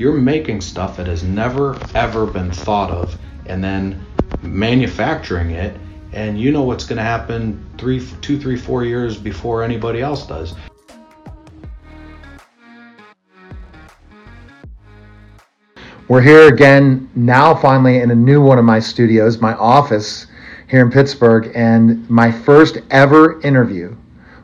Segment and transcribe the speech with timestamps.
[0.00, 4.02] you're making stuff that has never ever been thought of and then
[4.40, 5.78] manufacturing it
[6.14, 10.26] and you know what's going to happen three two three four years before anybody else
[10.26, 10.54] does.
[16.08, 20.26] We're here again now, finally, in a new one of my studios, my office
[20.68, 23.94] here in Pittsburgh, and my first ever interview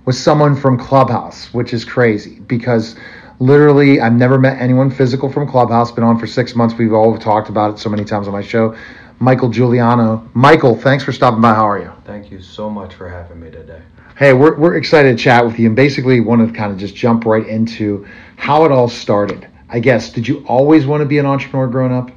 [0.05, 2.95] was someone from Clubhouse, which is crazy because
[3.39, 5.93] literally I've never met anyone physical from Clubhouse.
[5.93, 6.75] Been on for six months.
[6.77, 8.77] We've all talked about it so many times on my show.
[9.19, 10.29] Michael Giuliano.
[10.35, 11.55] Michael, thanks for stopping by.
[11.55, 11.93] How are you?
[12.05, 13.81] Thank you so much for having me today.
[14.19, 16.95] Hey, we're, we're excited to chat with you and basically want to kind of just
[16.95, 19.49] jump right into how it all started.
[19.69, 22.11] I guess, did you always want to be an entrepreneur growing up?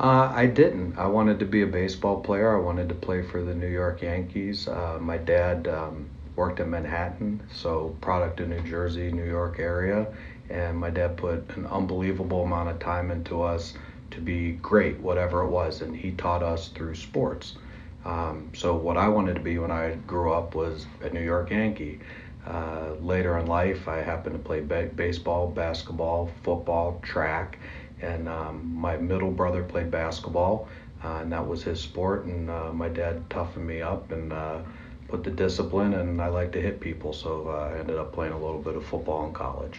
[0.00, 0.98] Uh, I didn't.
[0.98, 2.56] I wanted to be a baseball player.
[2.56, 4.66] I wanted to play for the New York Yankees.
[4.66, 10.06] Uh, my dad um, worked in Manhattan, so product of New Jersey, New York area,
[10.50, 13.74] and my dad put an unbelievable amount of time into us
[14.10, 17.56] to be great, whatever it was, and he taught us through sports.
[18.04, 21.50] Um, so what I wanted to be when I grew up was a New York
[21.50, 22.00] Yankee.
[22.46, 27.58] Uh, later in life, I happened to play ba- baseball, basketball, football, track,
[28.00, 30.68] and um, my middle brother played basketball,
[31.04, 32.24] uh, and that was his sport.
[32.24, 34.58] And uh, my dad toughened me up and uh,
[35.06, 38.32] put the discipline, and I like to hit people, so uh, I ended up playing
[38.32, 39.78] a little bit of football in college.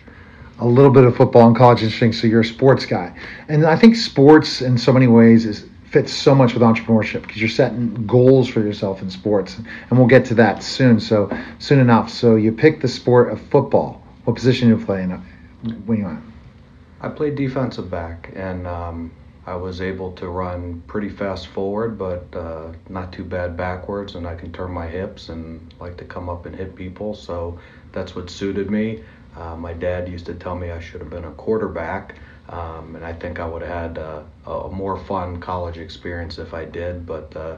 [0.60, 2.14] A little bit of football in college, interesting.
[2.14, 3.14] So you're a sports guy,
[3.48, 7.40] and I think sports, in so many ways, is fits so much with entrepreneurship because
[7.40, 11.00] you're setting goals for yourself in sports, and we'll get to that soon.
[11.00, 11.30] So
[11.60, 12.10] soon enough.
[12.10, 14.02] So you picked the sport of football.
[14.26, 15.12] What position you play in
[15.86, 16.20] when you went?
[17.02, 19.12] I played defensive back, and um,
[19.46, 24.26] I was able to run pretty fast forward, but uh, not too bad backwards, and
[24.26, 27.14] I can turn my hips and like to come up and hit people.
[27.14, 27.60] So
[27.92, 29.04] that's what suited me.
[29.36, 32.16] Uh, my dad used to tell me I should have been a quarterback.
[32.50, 36.54] Um, and I think I would have had uh, a more fun college experience if
[36.54, 37.56] I did, but uh,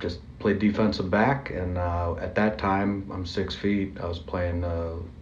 [0.00, 1.50] just played defensive back.
[1.50, 3.98] And uh, at that time, I'm six feet.
[4.00, 4.62] I was playing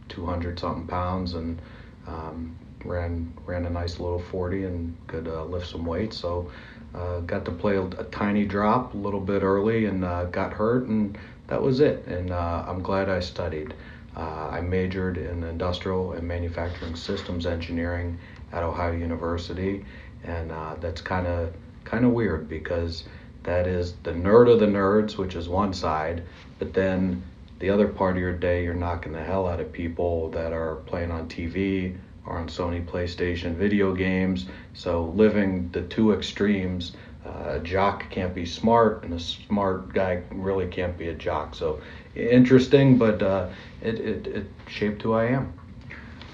[0.08, 1.60] 200 something pounds and
[2.06, 6.12] um, ran ran a nice little 40 and could uh, lift some weight.
[6.12, 6.50] So
[6.94, 10.52] uh, got to play a, a, tiny drop a little bit early and uh, got
[10.52, 11.18] hurt, and
[11.48, 12.06] that was it.
[12.06, 13.74] And I'm glad I studied.
[14.22, 18.18] I majored in industrial and manufacturing systems engineering
[18.52, 19.84] at Ohio University,
[20.22, 21.52] and uh, that's kind of
[21.84, 23.04] kind of weird because
[23.42, 26.22] that is the nerd of the nerds, which is one side,
[26.58, 27.22] but then
[27.58, 30.76] the other part of your day, you're knocking the hell out of people that are
[30.86, 31.96] playing on TV
[32.26, 34.46] or on Sony PlayStation video games.
[34.72, 36.92] So living the two extremes.
[37.24, 41.54] Uh, a jock can't be smart, and a smart guy really can't be a jock.
[41.54, 41.80] So
[42.14, 43.48] interesting, but uh,
[43.84, 45.52] it, it, it shaped who I am.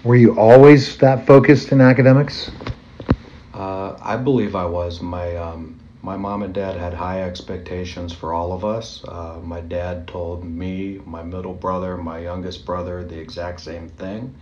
[0.04, 2.50] Were you always that focused in academics?
[3.52, 5.02] Uh, I believe I was.
[5.02, 9.04] My um, my mom and dad had high expectations for all of us.
[9.06, 14.34] Uh, my dad told me, my middle brother, my youngest brother, the exact same thing.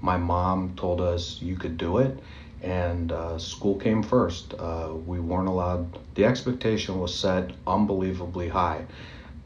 [0.00, 2.18] My mom told us you could do it,
[2.62, 4.54] and uh, school came first.
[4.54, 5.98] Uh, we weren't allowed.
[6.16, 8.84] The expectation was set unbelievably high,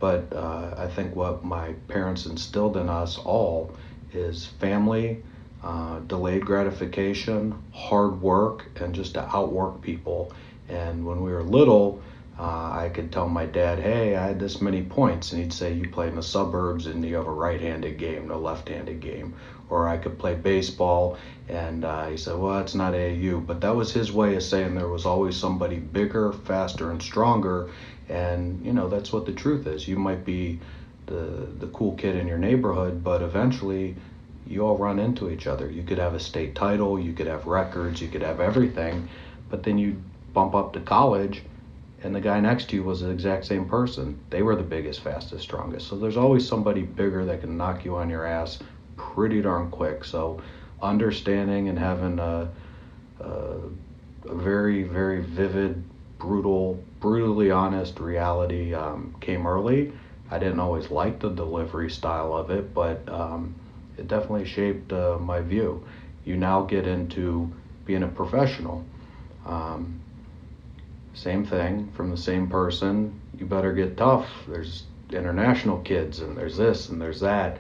[0.03, 3.71] but uh, I think what my parents instilled in us all
[4.13, 5.23] is family
[5.63, 10.33] uh, delayed gratification, hard work, and just to outwork people.
[10.69, 12.03] And when we were little,
[12.37, 15.31] uh, I could tell my dad, hey, I had this many points.
[15.31, 18.27] And he'd say, you play in the suburbs and you have a right handed game,
[18.27, 19.37] no left handed game.
[19.71, 21.17] Or I could play baseball.
[21.49, 23.47] And uh, he said, well, it's not AAU.
[23.47, 27.71] But that was his way of saying there was always somebody bigger, faster, and stronger.
[28.09, 29.87] And, you know, that's what the truth is.
[29.89, 30.61] You might be
[31.07, 33.97] the, the cool kid in your neighborhood, but eventually
[34.47, 35.71] you all run into each other.
[35.71, 39.09] You could have a state title, you could have records, you could have everything,
[39.49, 40.03] but then you
[40.33, 41.43] bump up to college
[42.05, 44.19] and the guy next to you was the exact same person.
[44.31, 45.89] They were the biggest, fastest, strongest.
[45.89, 48.59] So there's always somebody bigger that can knock you on your ass
[48.97, 50.05] pretty darn quick.
[50.05, 50.43] So
[50.81, 52.51] understanding and having a,
[53.21, 53.57] a,
[54.27, 55.83] a very, very vivid,
[56.19, 59.93] brutal, brutally honest reality um, came early.
[60.31, 63.55] I didn't always like the delivery style of it, but um,
[63.99, 65.85] it definitely shaped uh, my view.
[66.25, 67.53] You now get into
[67.85, 68.85] being a professional.
[69.45, 70.01] Um,
[71.13, 73.21] same thing from the same person.
[73.37, 74.29] You better get tough.
[74.47, 77.59] There's international kids, and there's this and there's that.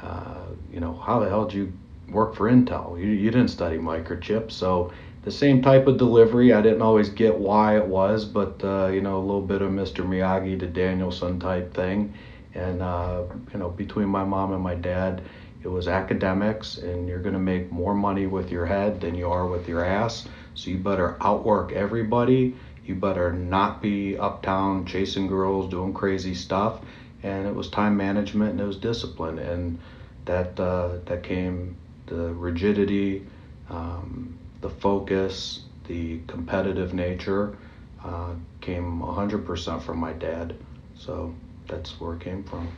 [0.00, 1.72] Uh, you know, how the hell did you
[2.08, 2.98] work for Intel?
[2.98, 4.92] You, you didn't study microchips, so
[5.26, 6.52] the same type of delivery.
[6.52, 9.72] I didn't always get why it was, but uh, you know, a little bit of
[9.72, 10.04] Mr.
[10.04, 12.14] Miyagi to Daniel-san type thing.
[12.54, 15.22] And uh, you know, between my mom and my dad,
[15.64, 19.28] it was academics, and you're going to make more money with your head than you
[19.28, 20.28] are with your ass.
[20.54, 22.54] So you better outwork everybody.
[22.84, 26.82] You better not be uptown chasing girls, doing crazy stuff.
[27.24, 29.80] And it was time management and it was discipline, and
[30.24, 31.76] that uh, that came
[32.06, 33.26] the rigidity,
[33.68, 37.56] um, the focus, the competitive nature
[38.04, 40.54] uh, came 100% from my dad.
[40.96, 41.34] So
[41.68, 42.68] that's where it came from.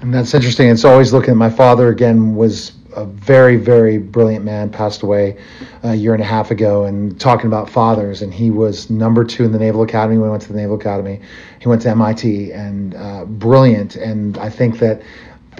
[0.00, 0.68] And that's interesting.
[0.68, 1.32] It's always looking.
[1.32, 4.70] At my father again was a very, very brilliant man.
[4.70, 5.38] Passed away
[5.82, 6.84] a year and a half ago.
[6.84, 10.30] And talking about fathers, and he was number two in the Naval Academy when he
[10.30, 11.20] went to the Naval Academy.
[11.60, 13.96] He went to MIT and uh, brilliant.
[13.96, 15.02] And I think that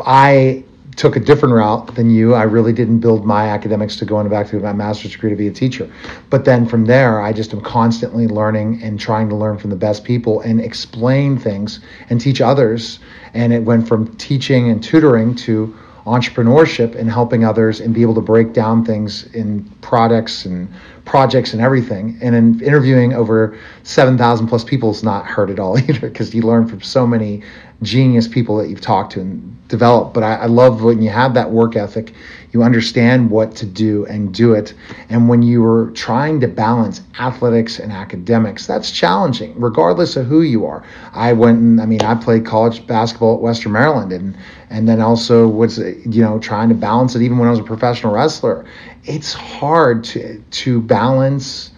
[0.05, 0.65] I
[0.97, 2.35] took a different route than you.
[2.35, 5.37] I really didn't build my academics to go into back to my master's degree to
[5.37, 5.91] be a teacher.
[6.31, 9.77] But then from there, I just am constantly learning and trying to learn from the
[9.77, 11.81] best people and explain things
[12.11, 12.99] and teach others.
[13.35, 15.75] And it went from teaching and tutoring to
[16.07, 20.69] entrepreneurship and helping others and be able to break down things in products and
[21.05, 22.19] projects and everything.
[22.21, 26.43] And in interviewing over 7,000 plus people is not hurt at all either because you
[26.43, 27.43] learn from so many
[27.83, 30.13] genius people that you've talked to and developed.
[30.15, 32.13] But I, I, love when you have that work ethic,
[32.53, 34.75] you understand what to do and do it.
[35.09, 40.43] And when you are trying to balance athletics and academics, that's challenging, regardless of who
[40.43, 40.85] you are.
[41.13, 44.37] I went and I mean I played college basketball at Western Maryland and
[44.69, 47.65] and then also was you know trying to balance it even when I was a
[47.65, 48.67] professional wrestler.
[49.05, 51.71] It's hard to to balance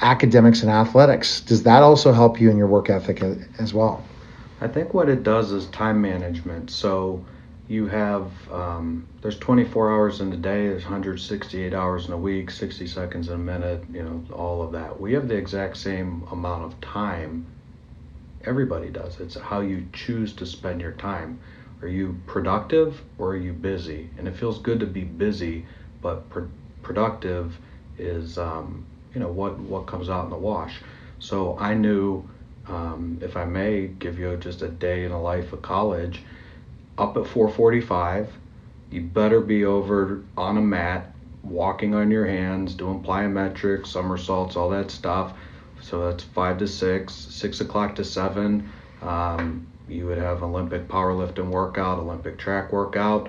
[0.00, 1.42] academics and athletics.
[1.42, 3.22] Does that also help you in your work ethic
[3.58, 4.02] as well?
[4.64, 6.70] I think what it does is time management.
[6.70, 7.22] So
[7.68, 12.50] you have um, there's 24 hours in a day, there's 168 hours in a week,
[12.50, 14.98] 60 seconds in a minute, you know, all of that.
[14.98, 17.44] We have the exact same amount of time.
[18.46, 19.20] Everybody does.
[19.20, 21.40] It's how you choose to spend your time.
[21.82, 24.08] Are you productive or are you busy?
[24.16, 25.66] And it feels good to be busy,
[26.00, 26.48] but pr-
[26.82, 27.58] productive
[27.98, 30.80] is um, you know what what comes out in the wash.
[31.18, 32.26] So I knew
[32.68, 36.22] um, if I may give you just a day in the life of college,
[36.96, 38.28] up at 4:45,
[38.90, 44.70] you better be over on a mat, walking on your hands, doing plyometrics, somersaults, all
[44.70, 45.34] that stuff.
[45.80, 48.70] So that's five to six, six o'clock to seven.
[49.02, 53.28] Um, you would have Olympic powerlifting workout, Olympic track workout.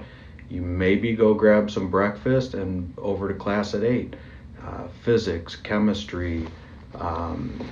[0.49, 4.15] You maybe go grab some breakfast and over to class at eight.
[4.65, 6.47] Uh, physics, chemistry,
[6.95, 7.69] um,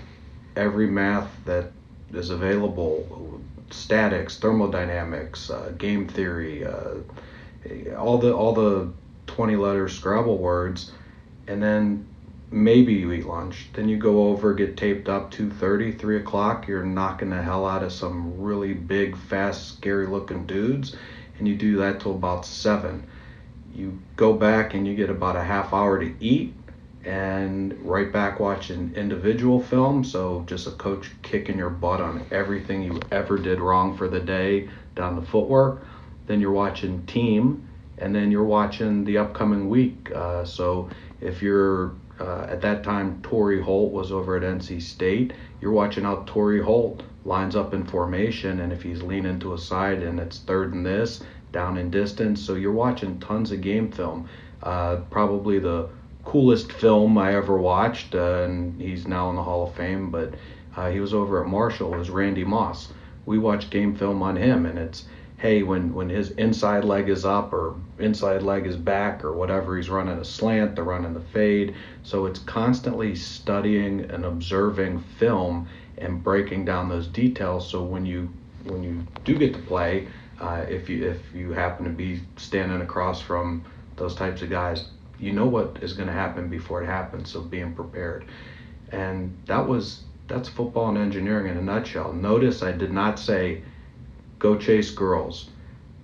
[0.56, 1.72] every math that
[2.14, 6.96] is available statics thermodynamics uh, game theory uh,
[7.98, 8.92] all the all the
[9.28, 10.92] 20 letter scrabble words
[11.48, 12.06] and then
[12.54, 13.70] maybe you eat lunch.
[13.74, 17.84] Then you go over get taped up 2.30 3 o'clock you're knocking the hell out
[17.84, 20.96] of some really big fast scary looking dudes
[21.40, 23.06] and you do that till about 7
[23.74, 26.54] you go back and you get about a half hour to eat
[27.06, 30.04] and right back watching individual film.
[30.04, 34.20] So just a coach kicking your butt on everything you ever did wrong for the
[34.20, 35.86] day down the footwork.
[36.28, 37.68] Then you're watching team,
[37.98, 40.12] and then you're watching the upcoming week.
[40.16, 40.90] Uh, so
[41.20, 45.34] if you're uh, at that time, Torry Holt was over at NC State.
[45.60, 49.58] You're watching how Torry Holt lines up in formation, and if he's leaning to a
[49.58, 52.42] side and it's third and this, down in distance.
[52.42, 54.30] So you're watching tons of game film.
[54.62, 55.90] Uh, probably the
[56.26, 60.10] coolest film I ever watched, uh, and he's now in the Hall of Fame.
[60.10, 60.34] But
[60.76, 61.94] uh, he was over at Marshall.
[61.94, 62.92] It was Randy Moss.
[63.26, 65.06] We watched game film on him, and it's
[65.44, 69.76] hey, when when his inside leg is up or inside leg is back or whatever,
[69.76, 71.76] he's running a slant, they're running the fade.
[72.02, 77.70] So it's constantly studying and observing film and breaking down those details.
[77.70, 80.08] So when you when you do get to play,
[80.40, 83.66] uh, if you if you happen to be standing across from
[83.98, 84.86] those types of guys,
[85.24, 88.26] you know what is going to happen before it happens so being prepared.
[88.92, 92.14] And that was that's football and engineering in a nutshell.
[92.14, 93.64] Notice i did not say
[94.40, 95.50] go chase girls.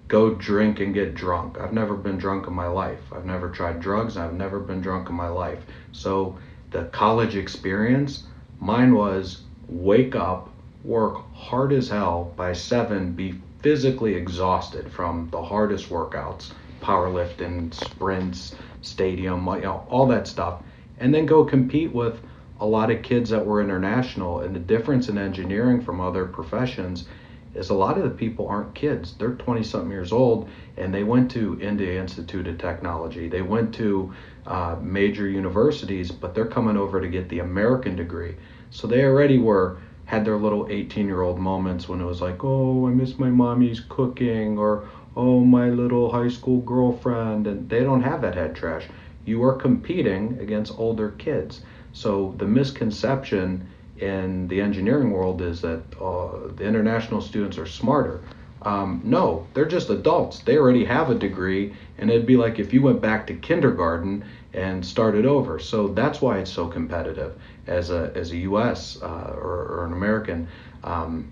[0.08, 1.60] Go drink and get drunk.
[1.60, 3.02] I've never been drunk in my life.
[3.12, 5.64] I've never tried drugs i've never been drunk in my life.
[5.92, 6.38] So
[6.72, 8.24] the college experience
[8.60, 10.50] mine was wake up
[10.84, 18.56] work hard as hell by seven be physically exhausted from the hardest workouts powerlifting sprints
[18.82, 20.62] stadium, you know, all that stuff,
[21.00, 22.20] and then go compete with
[22.60, 24.42] a lot of kids that were international.
[24.42, 27.08] And the difference in engineering from other professions
[27.56, 29.16] is a lot of the people aren't kids.
[29.18, 33.28] They're 20 something years old and they went to India Institute of Technology.
[33.28, 34.14] They went to
[34.46, 38.36] uh, major universities, but they're coming over to get the American degree.
[38.70, 42.44] So they already were had their little 18 year old moments when it was like,
[42.44, 47.46] oh, I miss my mommy's cooking, or oh, my little high school girlfriend.
[47.46, 48.86] And they don't have that head trash.
[49.26, 51.62] You are competing against older kids.
[51.92, 58.22] So the misconception in the engineering world is that uh, the international students are smarter.
[58.62, 60.40] Um, no, they're just adults.
[60.40, 64.24] They already have a degree, and it'd be like if you went back to kindergarten
[64.54, 65.60] and started over.
[65.60, 67.36] So that's why it's so competitive
[67.68, 69.02] as a as a U.S.
[69.02, 70.48] Uh, or, or, an American.
[70.84, 71.32] Um,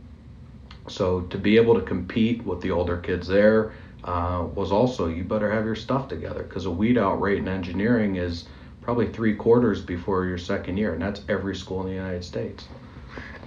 [0.87, 5.23] so to be able to compete with the older kids there uh, was also you
[5.23, 8.45] better have your stuff together because a weed out rate in engineering is
[8.87, 12.69] probably three quarters before your second year, and that's every school in the United States.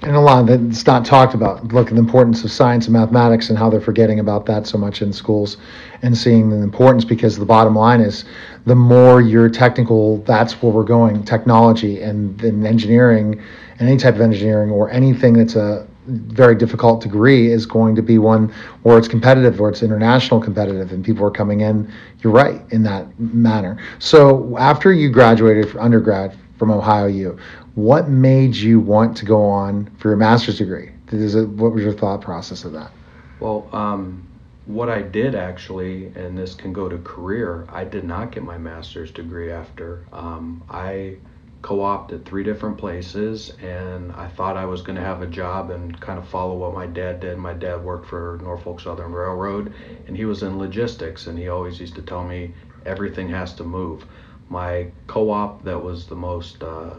[0.03, 1.65] And a lot that's not talked about.
[1.73, 4.77] Look at the importance of science and mathematics and how they're forgetting about that so
[4.77, 5.57] much in schools
[6.03, 8.27] and seeing the importance because the bottom line is
[8.67, 11.25] the more you're technical, that's where we're going.
[11.25, 13.41] Technology and, and engineering,
[13.79, 18.03] and any type of engineering or anything that's a very difficult degree is going to
[18.03, 18.53] be one
[18.83, 21.93] where it's competitive, where it's international competitive, and people are coming in.
[22.23, 23.79] You're right in that manner.
[23.99, 27.39] So after you graduated from undergrad from Ohio U,
[27.75, 30.91] what made you want to go on for your master's degree?
[31.13, 32.91] It, what was your thought process of that?
[33.41, 34.27] Well, um,
[34.67, 38.59] what I did actually, and this can go to career, I did not get my
[38.59, 40.05] master's degree after.
[40.13, 41.17] Um, I
[41.63, 45.99] co-opted three different places and I thought I was going to have a job and
[46.01, 47.37] kind of follow what my dad did.
[47.37, 49.75] My dad worked for Norfolk Southern Railroad
[50.07, 52.55] and he was in logistics and he always used to tell me
[52.87, 54.07] everything has to move.
[54.49, 56.95] My co-op that was the most uh,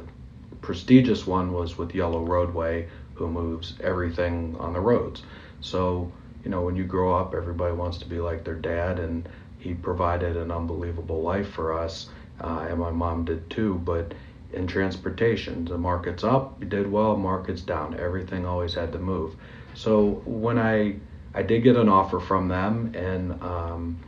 [0.62, 5.24] prestigious one was with Yellow Roadway who moves everything on the roads.
[5.62, 6.12] So,
[6.44, 9.28] you know, when you grow up everybody wants to be like their dad and
[9.58, 14.14] he provided an unbelievable life for us uh, and my mom did too, but
[14.54, 15.66] in transportation.
[15.66, 17.98] The market's up, did well, market's down.
[18.00, 19.36] Everything always had to move.
[19.74, 20.96] So when I
[21.34, 24.00] I did get an offer from them, and um,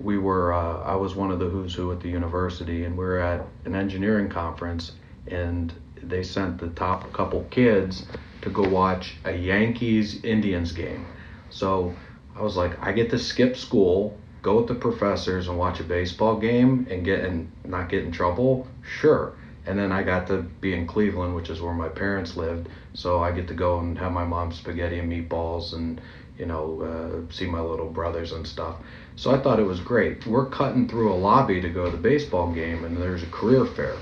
[0.00, 3.04] we were uh, I was one of the who's who at the university, and we
[3.04, 4.92] were at an engineering conference,
[5.26, 5.72] and
[6.02, 8.06] they sent the top couple kids
[8.42, 11.06] to go watch a Yankees Indians game.
[11.50, 11.94] So
[12.36, 15.84] I was like, I get to skip school, go with the professors, and watch a
[15.84, 18.66] baseball game, and get and not get in trouble.
[18.82, 19.34] Sure
[19.66, 22.68] and then I got to be in Cleveland, which is where my parents lived.
[22.92, 26.00] So I get to go and have my mom's spaghetti and meatballs, and
[26.38, 26.82] you know,
[27.28, 28.76] uh, see my little brothers and stuff.
[29.16, 30.26] So I thought it was great.
[30.26, 33.64] We're cutting through a lobby to go to the baseball game, and there's a career
[33.64, 33.96] fair.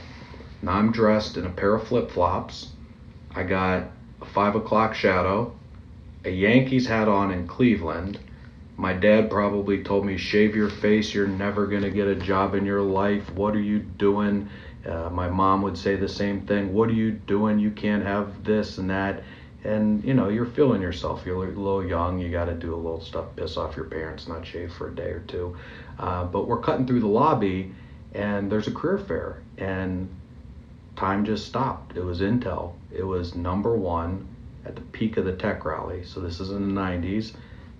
[0.62, 2.68] Now I'm dressed in a pair of flip flops.
[3.34, 3.88] I got
[4.20, 5.54] a five o'clock shadow,
[6.24, 8.18] a Yankees hat on in Cleveland.
[8.76, 12.54] My dad probably told me, shave your face, you're never going to get a job
[12.54, 13.30] in your life.
[13.32, 14.48] What are you doing?
[14.86, 16.72] Uh, my mom would say the same thing.
[16.72, 17.58] What are you doing?
[17.58, 19.22] You can't have this and that.
[19.64, 21.22] And you know, you're feeling yourself.
[21.24, 22.18] You're a little young.
[22.18, 24.94] You got to do a little stuff, piss off your parents, not shave for a
[24.94, 25.56] day or two.
[25.98, 27.72] Uh, but we're cutting through the lobby,
[28.14, 30.08] and there's a career fair, and
[30.96, 31.96] time just stopped.
[31.96, 32.72] It was Intel.
[32.92, 34.26] It was number one
[34.64, 36.04] at the peak of the tech rally.
[36.04, 37.34] So this is in the 90s.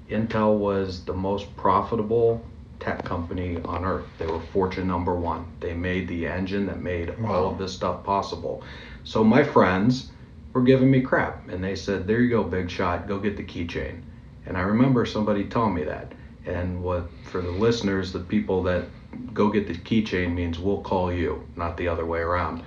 [0.09, 2.45] Intel was the most profitable
[2.83, 4.07] tech company on earth.
[4.19, 5.47] They were Fortune number one.
[5.61, 7.33] They made the engine that made wow.
[7.33, 8.65] all of this stuff possible.
[9.05, 10.11] So my friends
[10.53, 13.07] were giving me crap, and they said, "There you go, big shot.
[13.07, 14.03] Go get the keychain."
[14.47, 16.13] And I remember somebody telling me that.
[16.45, 18.85] And what for the listeners, the people that
[19.33, 22.63] go get the keychain means we'll call you, not the other way around.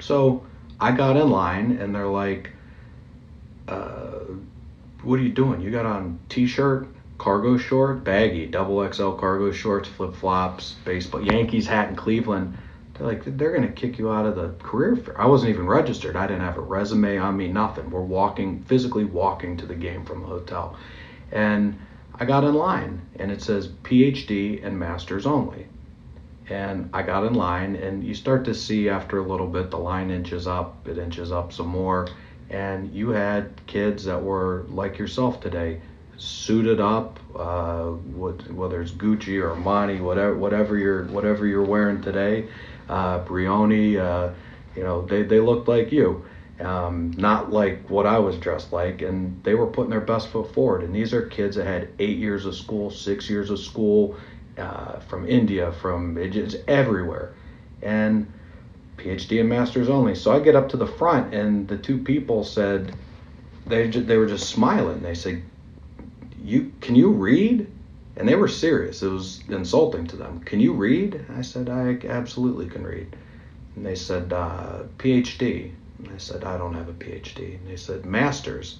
[0.00, 0.44] So
[0.78, 2.50] I got in line, and they're like,
[3.68, 4.24] uh,
[5.02, 5.62] "What are you doing?
[5.62, 6.86] You got on t-shirt,
[7.18, 12.56] cargo short, baggy, double XL cargo shorts, flip flops, baseball, Yankees hat in Cleveland.
[12.94, 15.20] They're like, they're going to kick you out of the career fair.
[15.20, 16.16] I wasn't even registered.
[16.16, 17.90] I didn't have a resume on me, nothing.
[17.90, 20.76] We're walking, physically walking to the game from the hotel.
[21.32, 21.78] And
[22.14, 25.66] I got in line, and it says PhD and masters only.
[26.48, 29.78] And I got in line, and you start to see after a little bit the
[29.78, 32.06] line inches up, it inches up some more.
[32.50, 35.80] And you had kids that were like yourself today
[36.16, 42.00] suited up, uh, what, whether it's Gucci or Armani, whatever whatever you're whatever you're wearing
[42.02, 42.48] today,
[42.88, 44.32] uh, Brioni, uh,
[44.76, 46.24] you know they they looked like you,
[46.60, 50.52] um, not like what I was dressed like, and they were putting their best foot
[50.54, 50.82] forward.
[50.82, 54.16] And these are kids that had eight years of school, six years of school,
[54.56, 57.34] uh, from India, from it's everywhere,
[57.82, 58.32] and
[58.96, 60.14] PhD and masters only.
[60.14, 62.94] So I get up to the front, and the two people said.
[63.66, 65.00] They, they were just smiling.
[65.00, 65.42] They said,
[66.44, 67.66] you can you read?
[68.16, 69.02] And they were serious.
[69.02, 70.40] It was insulting to them.
[70.40, 71.24] Can you read?
[71.36, 73.16] I said, I absolutely can read.
[73.74, 77.56] And they said, uh, PhD, And I said, I don't have a PhD.
[77.56, 78.78] And they said, Master's.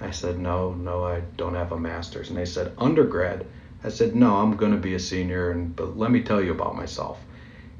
[0.00, 2.30] I said, No, no, I don't have a master's.
[2.30, 3.46] And they said, Undergrad.
[3.84, 6.50] I said, No, I'm going to be a senior, and but let me tell you
[6.50, 7.20] about myself.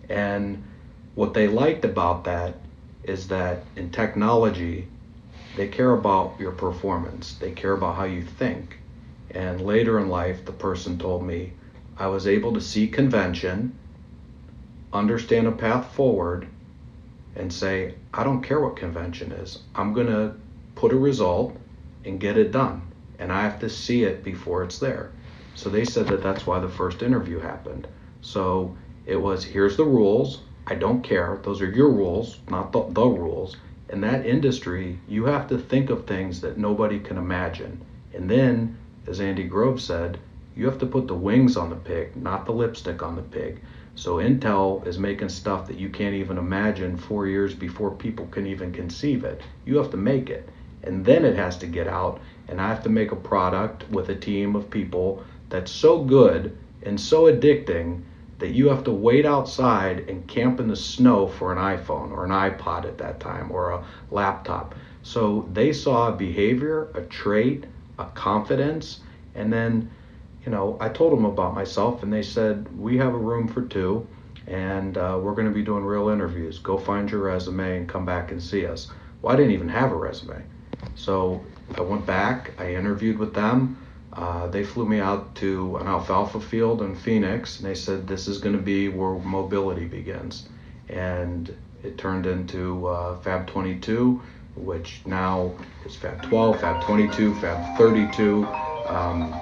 [0.08, 0.62] And
[1.14, 2.56] what they liked about that
[3.02, 4.86] is that in technology,
[5.56, 7.34] they care about your performance.
[7.34, 8.78] They care about how you think.
[9.34, 11.52] And later in life, the person told me
[11.98, 13.76] I was able to see convention,
[14.92, 16.46] understand a path forward,
[17.36, 19.58] and say, I don't care what convention is.
[19.74, 20.34] I'm going to
[20.76, 21.56] put a result
[22.04, 22.82] and get it done.
[23.18, 25.10] And I have to see it before it's there.
[25.56, 27.86] So they said that that's why the first interview happened.
[28.20, 28.76] So
[29.06, 30.40] it was here's the rules.
[30.66, 31.40] I don't care.
[31.42, 33.56] Those are your rules, not the, the rules.
[33.88, 37.80] In that industry, you have to think of things that nobody can imagine.
[38.14, 40.18] And then, as Andy Grove said,
[40.56, 43.61] you have to put the wings on the pig, not the lipstick on the pig.
[43.96, 48.46] So Intel is making stuff that you can't even imagine four years before people can
[48.46, 49.40] even conceive it.
[49.64, 50.49] You have to make it
[50.84, 54.11] and then it has to get out and I have to make a product with
[54.11, 58.02] a team of people that's so good and so addicting
[58.38, 62.25] that you have to wait outside and camp in the snow for an iPhone or
[62.25, 64.75] an iPod at that time or a laptop.
[65.02, 67.64] So they saw a behavior, a trait,
[67.98, 69.00] a confidence,
[69.34, 69.90] and then,
[70.44, 73.62] you know, I told them about myself and they said, We have a room for
[73.62, 74.06] two
[74.46, 76.58] and uh, we're going to be doing real interviews.
[76.58, 78.90] Go find your resume and come back and see us.
[79.22, 80.42] Well, I didn't even have a resume.
[80.94, 81.42] So
[81.76, 83.78] I went back, I interviewed with them.
[84.12, 88.28] Uh, they flew me out to an alfalfa field in Phoenix, and they said this
[88.28, 90.48] is going to be where mobility begins.
[90.88, 94.20] And it turned into uh, Fab 22,
[94.56, 95.52] which now
[95.84, 98.46] is Fab 12, Fab 22, Fab 32.
[98.87, 99.34] Um,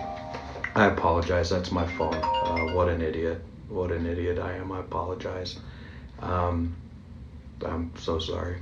[0.74, 2.14] I apologize, that's my phone.
[2.14, 3.42] Uh, what an idiot.
[3.68, 4.72] What an idiot I am.
[4.72, 5.58] I apologize.
[6.20, 6.74] Um,
[7.64, 8.58] I'm so sorry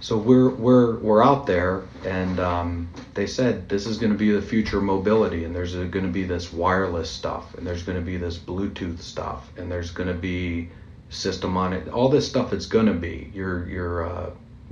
[0.00, 4.30] so we're we're we're out there, and um, they said this is going to be
[4.30, 8.04] the future mobility, and there's going to be this wireless stuff, and there's going to
[8.04, 10.70] be this Bluetooth stuff, and there's going to be
[11.10, 11.88] system on it.
[11.88, 13.32] All this stuff it's going to be.
[13.34, 14.30] Your your uh,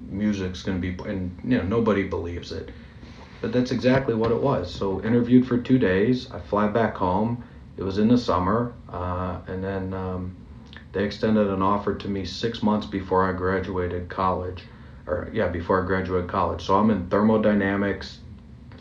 [0.08, 2.70] music's going to be, and you know nobody believes it,
[3.40, 4.72] but that's exactly what it was.
[4.72, 6.30] So interviewed for two days.
[6.30, 7.44] I fly back home.
[7.76, 10.36] It was in the summer, uh, and then um,
[10.92, 14.64] they extended an offer to me six months before I graduated college
[15.06, 16.64] or yeah, before I graduated college.
[16.64, 18.18] So I'm in thermodynamics,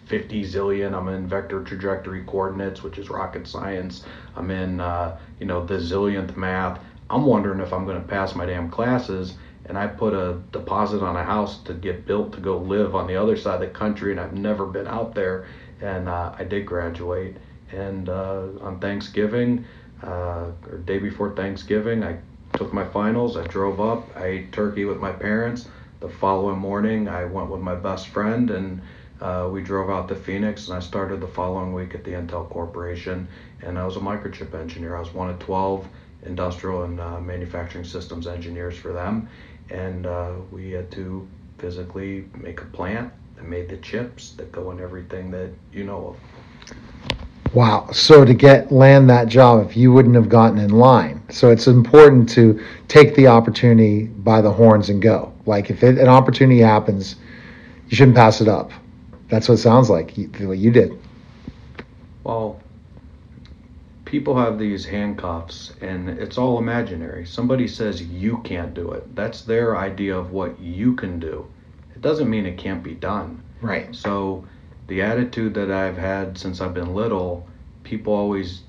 [0.06, 0.93] 50 zillion.
[0.93, 4.04] I'm in vector trajectory coordinates, which is rocket science.
[4.36, 6.80] I'm in, uh, you know, the zillionth math.
[7.10, 9.36] I'm wondering if I'm going to pass my damn classes.
[9.67, 13.08] And I put a deposit on a house to get built to go live on
[13.08, 15.47] the other side of the country, and I've never been out there.
[15.82, 17.38] And uh, I did graduate.
[17.71, 19.65] And uh, on Thanksgiving,
[20.04, 22.19] uh, or day before Thanksgiving, I
[22.54, 23.38] took my finals.
[23.38, 24.15] I drove up.
[24.15, 25.67] I ate turkey with my parents
[26.06, 28.82] the following morning, I went with my best friend and
[29.21, 32.47] uh, we drove out to Phoenix and I started the following week at the Intel
[32.49, 33.28] Corporation.
[33.62, 34.95] And I was a microchip engineer.
[34.95, 35.88] I was one of 12
[36.23, 39.30] industrial and uh, manufacturing systems engineers for them.
[39.69, 44.71] And uh, we had to physically make a plant that made the chips that go
[44.71, 46.75] in everything that you know of.
[47.54, 47.89] Wow.
[47.91, 51.67] So to get land that job, if you wouldn't have gotten in line, so it's
[51.67, 55.32] important to take the opportunity by the horns and go.
[55.45, 57.15] Like if it, an opportunity happens,
[57.88, 58.71] you shouldn't pass it up.
[59.30, 60.13] That's what it sounds like.
[60.39, 60.99] What you did.
[62.23, 62.60] Well,
[64.15, 67.25] people have these handcuffs, and it's all imaginary.
[67.25, 69.13] Somebody says you can't do it.
[69.13, 71.45] That's their idea of what you can do.
[71.93, 73.43] It doesn't mean it can't be done.
[73.62, 73.93] Right.
[73.93, 74.45] So
[74.88, 77.45] the attitude that I've had since I've been little,
[77.84, 78.62] people always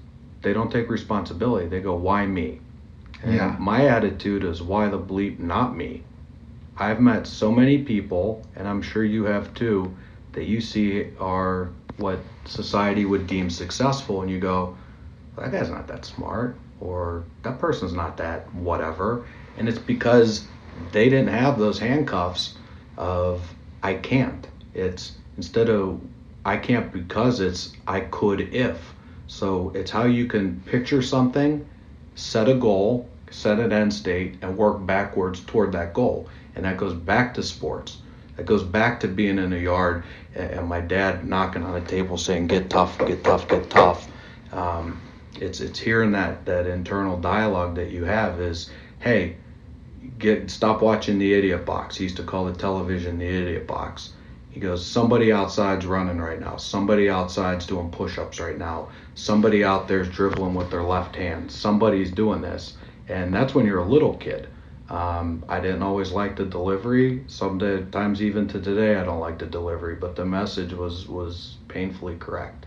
[0.42, 1.68] they don't take responsibility.
[1.68, 2.58] They go, "Why me?"
[3.22, 3.56] And yeah.
[3.60, 6.02] my attitude is, "Why the bleep not me?"
[6.76, 9.94] I've met so many people, and I'm sure you have too,
[10.32, 14.76] that you see are what society would deem successful, and you go,
[15.36, 19.26] "That guy's not that smart," or "That person's not that whatever,"
[19.58, 20.46] and it's because
[20.92, 22.56] they didn't have those handcuffs
[22.96, 26.00] of "I can't." It's instead of
[26.44, 28.94] I can't because it's I could if.
[29.26, 31.66] So it's how you can picture something,
[32.14, 36.28] set a goal, set an end state, and work backwards toward that goal.
[36.54, 37.98] And that goes back to sports.
[38.36, 42.16] That goes back to being in a yard and my dad knocking on the table
[42.16, 44.08] saying, "Get tough, get tough, get tough."
[44.52, 45.00] Um,
[45.42, 49.36] it's it's hearing that that internal dialogue that you have is, "Hey,
[50.18, 54.12] get stop watching the idiot box." He used to call the television the idiot box
[54.56, 56.56] he goes, somebody outside's running right now.
[56.56, 58.88] Somebody outside's doing push-ups right now.
[59.14, 61.52] Somebody out there's dribbling with their left hand.
[61.52, 62.72] Somebody's doing this.
[63.06, 64.48] And that's when you're a little kid.
[64.88, 67.22] Um, I didn't always like the delivery.
[67.26, 72.16] Sometimes even to today, I don't like the delivery, but the message was was painfully
[72.16, 72.65] correct.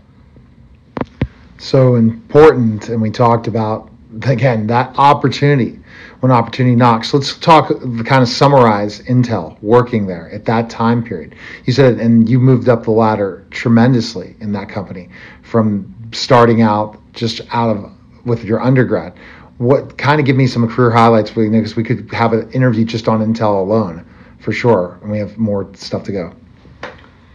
[1.60, 3.90] So important, and we talked about
[4.22, 5.78] again that opportunity
[6.20, 7.12] when opportunity knocks.
[7.12, 11.34] Let's talk, kind of summarize Intel working there at that time period.
[11.66, 15.10] You said, and you moved up the ladder tremendously in that company
[15.42, 17.92] from starting out just out of
[18.24, 19.14] with your undergrad
[19.58, 23.06] what kind of give me some career highlights because we could have an interview just
[23.06, 24.06] on Intel alone
[24.38, 26.34] for sure, and we have more stuff to go.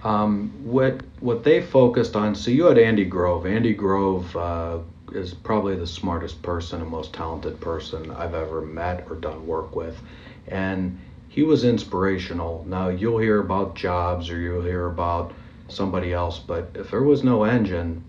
[0.05, 2.35] Um, what what they focused on.
[2.35, 3.47] So you had Andy Grove.
[3.47, 4.77] Andy Grove uh,
[5.13, 9.75] is probably the smartest person and most talented person I've ever met or done work
[9.75, 9.99] with,
[10.47, 12.63] and he was inspirational.
[12.67, 15.33] Now you'll hear about Jobs or you'll hear about
[15.69, 18.03] somebody else, but if there was no engine,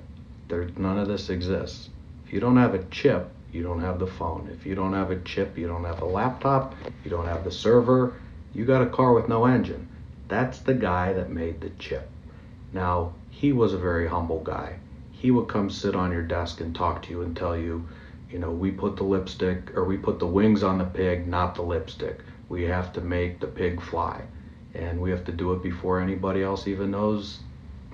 [0.49, 1.89] there none of this exists.
[2.27, 4.51] If you don't have a chip, you don't have the phone.
[4.53, 7.51] If you don't have a chip, you don't have a laptop, you don't have the
[7.51, 8.21] server,
[8.53, 9.89] you got a car with no engine.
[10.29, 12.09] That's the guy that made the chip.
[12.73, 14.79] Now, he was a very humble guy.
[15.13, 17.87] He would come sit on your desk and talk to you and tell you,
[18.31, 21.55] you know, we put the lipstick or we put the wings on the pig, not
[21.55, 22.21] the lipstick.
[22.49, 24.23] We have to make the pig fly.
[24.75, 27.41] And we have to do it before anybody else even knows,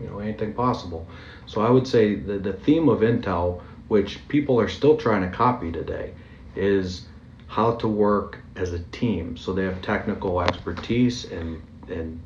[0.01, 1.07] you know, anything possible.
[1.47, 5.37] So I would say the, the theme of Intel which people are still trying to
[5.37, 6.15] copy today,
[6.57, 7.05] is
[7.47, 9.37] how to work as a team.
[9.37, 12.21] So they have technical expertise and and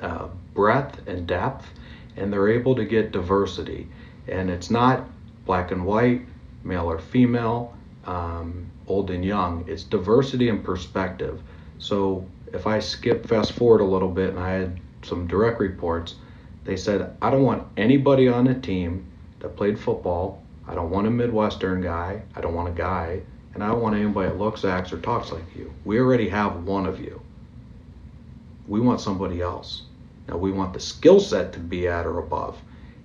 [0.00, 1.66] uh, breadth and depth,
[2.16, 3.88] and they're able to get diversity.
[4.28, 5.04] And it's not
[5.46, 6.22] black and white,
[6.62, 9.64] male or female, um, old and young.
[9.68, 11.40] It's diversity and perspective.
[11.78, 16.16] So if I skip fast forward a little bit and I had some direct reports,
[16.64, 19.06] they said, I don't want anybody on the team
[19.40, 22.22] that played football I don't want a Midwestern guy.
[22.34, 23.20] I don't want a guy.
[23.52, 25.72] And I don't want anybody that looks, acts, or talks like you.
[25.84, 27.20] We already have one of you.
[28.66, 29.82] We want somebody else.
[30.28, 32.58] Now, we want the skill set to be at or above.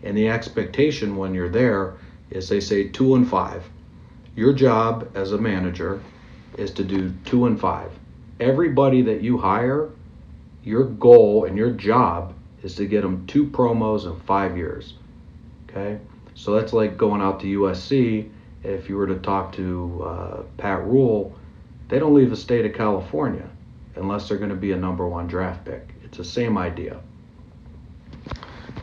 [0.04, 1.95] And the expectation when you're there
[2.30, 3.63] is they say two and five.
[4.36, 6.02] Your job as a manager
[6.58, 7.91] is to do two and five.
[8.39, 9.89] Everybody that you hire,
[10.63, 14.93] your goal and your job is to get them two promos in five years.
[15.69, 16.00] Okay?
[16.36, 18.30] So that's like going out to USC.
[18.63, 21.36] If you were to talk to uh, Pat Rule,
[21.89, 23.50] they don't leave the state of California
[23.95, 25.89] unless they're going to be a number one draft pick.
[26.04, 26.99] It's the same idea.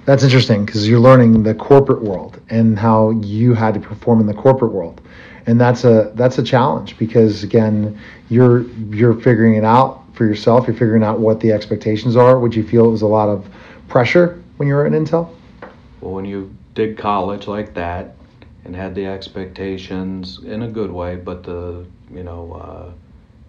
[0.04, 4.26] That's interesting because you're learning the corporate world and how you had to perform in
[4.26, 5.00] the corporate world,
[5.46, 10.68] and that's a that's a challenge because again, you're you're figuring it out for yourself.
[10.68, 12.38] You're figuring out what the expectations are.
[12.38, 13.48] Would you feel it was a lot of
[13.88, 15.34] pressure when you were at Intel?
[16.00, 18.14] Well, when you did college like that
[18.64, 22.92] and had the expectations in a good way, but the you know uh,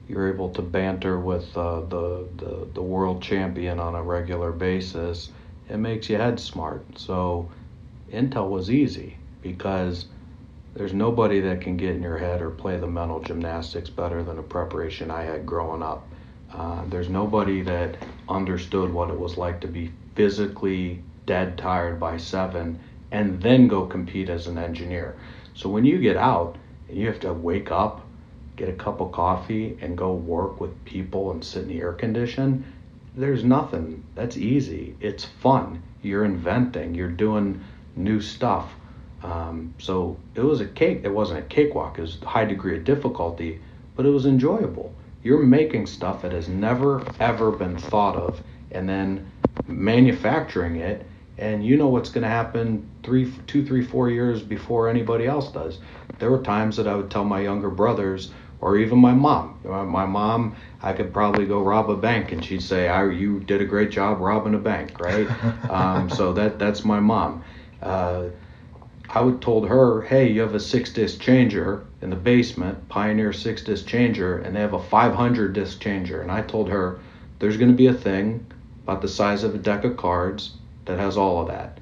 [0.07, 5.31] you're able to banter with uh, the, the the world champion on a regular basis.
[5.69, 6.85] It makes your head smart.
[6.97, 7.49] So
[8.11, 10.05] Intel was easy because
[10.73, 14.37] there's nobody that can get in your head or play the mental gymnastics better than
[14.37, 16.07] the preparation I had growing up.
[16.53, 17.97] Uh, there's nobody that
[18.29, 22.79] understood what it was like to be physically dead tired by seven
[23.11, 25.17] and then go compete as an engineer.
[25.53, 26.57] So when you get out
[26.89, 28.06] you have to wake up,
[28.57, 31.93] get a cup of coffee, and go work with people and sit in the air
[31.93, 32.65] condition,
[33.15, 34.03] there's nothing.
[34.15, 34.95] That's easy.
[34.99, 35.81] It's fun.
[36.01, 36.93] You're inventing.
[36.93, 37.63] You're doing
[37.95, 38.73] new stuff.
[39.23, 41.01] Um, so it was a cake.
[41.03, 41.97] It wasn't a cakewalk.
[41.97, 43.61] It was a high degree of difficulty,
[43.95, 44.93] but it was enjoyable.
[45.23, 48.41] You're making stuff that has never ever been thought of,
[48.71, 49.31] and then
[49.67, 51.05] manufacturing it
[51.37, 55.51] and you know what's going to happen three, two, three, four years before anybody else
[55.51, 55.79] does.
[56.19, 59.59] There were times that I would tell my younger brothers, or even my mom.
[59.63, 63.61] My mom, I could probably go rob a bank, and she'd say, "I, you did
[63.61, 65.27] a great job robbing a bank, right?"
[65.69, 67.43] um, so that that's my mom.
[67.81, 68.25] Uh,
[69.09, 73.33] I would told her, "Hey, you have a six disc changer in the basement, Pioneer
[73.33, 76.99] six disc changer, and they have a 500 disc changer." And I told her,
[77.39, 78.45] "There's going to be a thing
[78.83, 81.77] about the size of a deck of cards." that has all of that.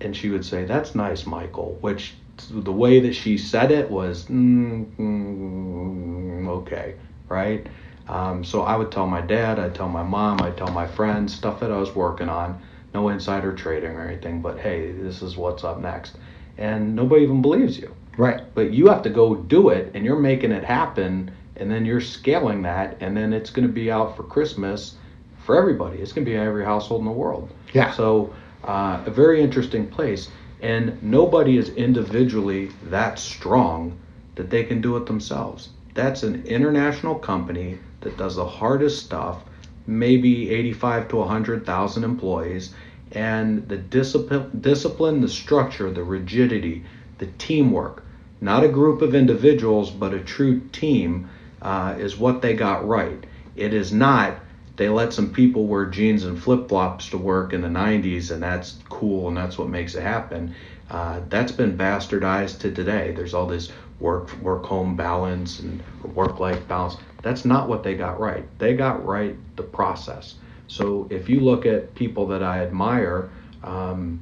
[0.00, 2.14] And she would say, That's nice, Michael, which
[2.50, 6.94] the way that she said it was, mm, mm, okay,
[7.28, 7.66] right?
[8.08, 11.34] Um, so I would tell my dad, I'd tell my mom, I'd tell my friends,
[11.34, 12.60] stuff that I was working on,
[12.94, 16.16] no insider trading or anything, but hey, this is what's up next.
[16.58, 17.94] And nobody even believes you.
[18.18, 18.42] Right.
[18.54, 22.00] But you have to go do it and you're making it happen and then you're
[22.00, 24.96] scaling that and then it's going to be out for Christmas
[25.44, 25.98] for everybody.
[25.98, 27.50] It's going to be in every household in the world.
[27.72, 27.92] Yeah.
[27.92, 30.28] So uh, a very interesting place,
[30.62, 33.98] and nobody is individually that strong
[34.36, 35.70] that they can do it themselves.
[35.94, 39.42] That's an international company that does the hardest stuff,
[39.86, 42.74] maybe 85 to 100,000 employees,
[43.10, 46.84] and the discipline, discipline, the structure, the rigidity,
[47.18, 48.04] the teamwork,
[48.40, 51.28] not a group of individuals, but a true team,
[51.60, 53.24] uh, is what they got right.
[53.56, 54.36] It is not
[54.76, 58.42] they let some people wear jeans and flip flops to work in the 90s, and
[58.42, 60.54] that's cool, and that's what makes it happen.
[60.90, 63.12] Uh, that's been bastardized to today.
[63.12, 65.82] There's all this work work home balance and
[66.14, 66.96] work life balance.
[67.22, 68.44] That's not what they got right.
[68.58, 70.34] They got right the process.
[70.66, 73.30] So if you look at people that I admire,
[73.62, 74.20] um,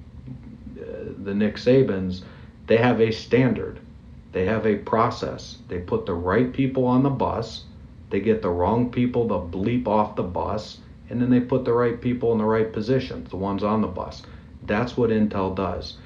[0.80, 2.22] uh, the Nick Sabans,
[2.66, 3.80] they have a standard.
[4.32, 5.58] They have a process.
[5.68, 7.64] They put the right people on the bus.
[8.10, 11.72] They get the wrong people to bleep off the bus, and then they put the
[11.72, 14.22] right people in the right positions, the ones on the bus.
[14.66, 15.96] That's what Intel does.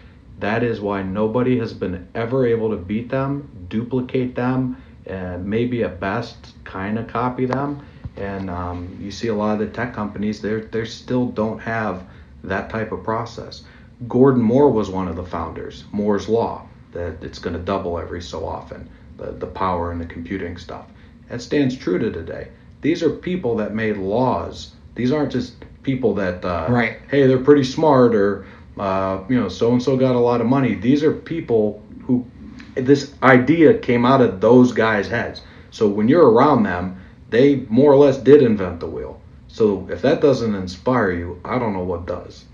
[0.40, 5.82] That is why nobody has been ever able to beat them, duplicate them, and maybe
[5.82, 7.84] at best kind of copy them.
[8.16, 12.04] And um, you see a lot of the tech companies, they they still don't have
[12.44, 13.62] that type of process.
[14.08, 15.84] Gordon Moore was one of the founders.
[15.92, 20.06] Moore's law that it's going to double every so often, the the power and the
[20.06, 20.86] computing stuff.
[21.28, 22.48] That stands true to today.
[22.80, 24.72] These are people that made laws.
[24.94, 26.98] These aren't just people that uh, right.
[27.08, 28.46] Hey, they're pretty smart or
[28.78, 30.74] uh, you know, so and so got a lot of money.
[30.74, 32.26] These are people who
[32.74, 35.42] this idea came out of those guys' heads.
[35.70, 39.20] So when you're around them, they more or less did invent the wheel.
[39.48, 42.44] So if that doesn't inspire you, I don't know what does.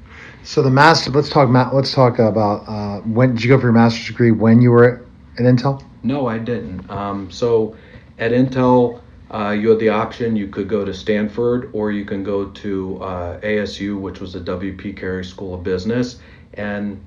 [0.42, 1.10] So the master.
[1.10, 1.48] Let's talk.
[1.72, 4.30] Let's talk about uh, when did you go for your master's degree?
[4.30, 5.06] When you were
[5.38, 5.82] at Intel?
[6.02, 6.90] No, I didn't.
[6.90, 7.76] Um, so
[8.20, 9.00] at Intel,
[9.32, 13.02] uh, you had the option you could go to Stanford or you can go to
[13.02, 14.92] uh, ASU, which was the W.P.
[14.92, 16.20] Carey School of Business.
[16.54, 17.02] And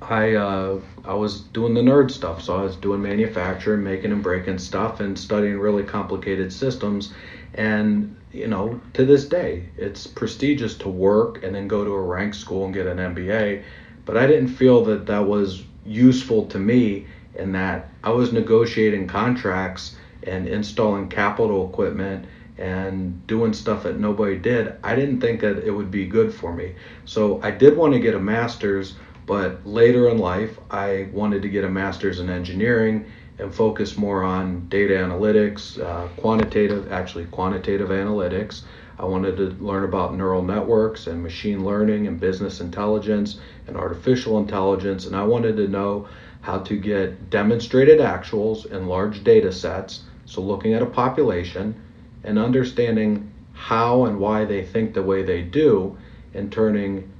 [0.00, 4.22] I uh, I was doing the nerd stuff, so I was doing manufacturing, making and
[4.22, 7.12] breaking stuff, and studying really complicated systems.
[7.54, 12.00] And you know, to this day, it's prestigious to work and then go to a
[12.00, 13.64] ranked school and get an MBA.
[14.04, 17.06] But I didn't feel that that was useful to me,
[17.38, 22.26] in that I was negotiating contracts and installing capital equipment
[22.58, 26.52] and doing stuff that nobody did, I didn't think that it would be good for
[26.52, 26.74] me.
[27.04, 28.94] So I did want to get a master's,
[29.26, 33.04] but later in life, I wanted to get a master's in engineering
[33.38, 38.62] and focus more on data analytics, uh, quantitative, actually quantitative analytics.
[38.98, 44.38] I wanted to learn about neural networks and machine learning and business intelligence and artificial
[44.38, 46.08] intelligence, and I wanted to know
[46.40, 51.80] how to get demonstrated actuals in large data sets so, looking at a population
[52.24, 55.96] and understanding how and why they think the way they do,
[56.34, 57.10] and turning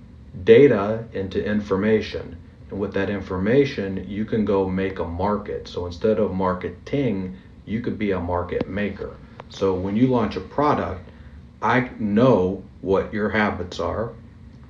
[0.44, 2.36] data into information.
[2.70, 5.68] And with that information, you can go make a market.
[5.68, 9.16] So, instead of marketing, you could be a market maker.
[9.48, 11.08] So, when you launch a product,
[11.62, 14.12] I know what your habits are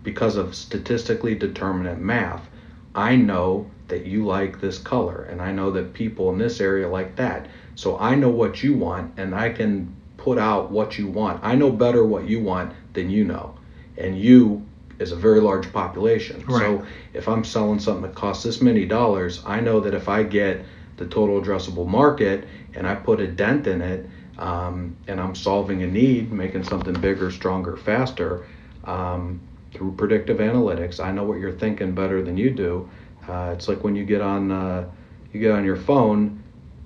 [0.02, 2.48] because of statistically determinate math.
[2.96, 6.88] I know that you like this color, and I know that people in this area
[6.88, 7.46] like that.
[7.76, 11.44] So I know what you want and I can put out what you want.
[11.44, 13.54] I know better what you want than you know.
[13.98, 14.66] And you
[14.98, 16.42] is a very large population.
[16.46, 16.62] Right.
[16.62, 20.22] So if I'm selling something that costs this many dollars, I know that if I
[20.22, 20.64] get
[20.96, 25.82] the total addressable market and I put a dent in it, um, and I'm solving
[25.82, 28.46] a need, making something bigger, stronger, faster
[28.84, 29.40] um,
[29.76, 30.98] through predictive analytics.
[30.98, 32.88] I know what you're thinking better than you do.
[33.28, 34.88] Uh, it's like when you get on uh,
[35.32, 36.42] you get on your phone,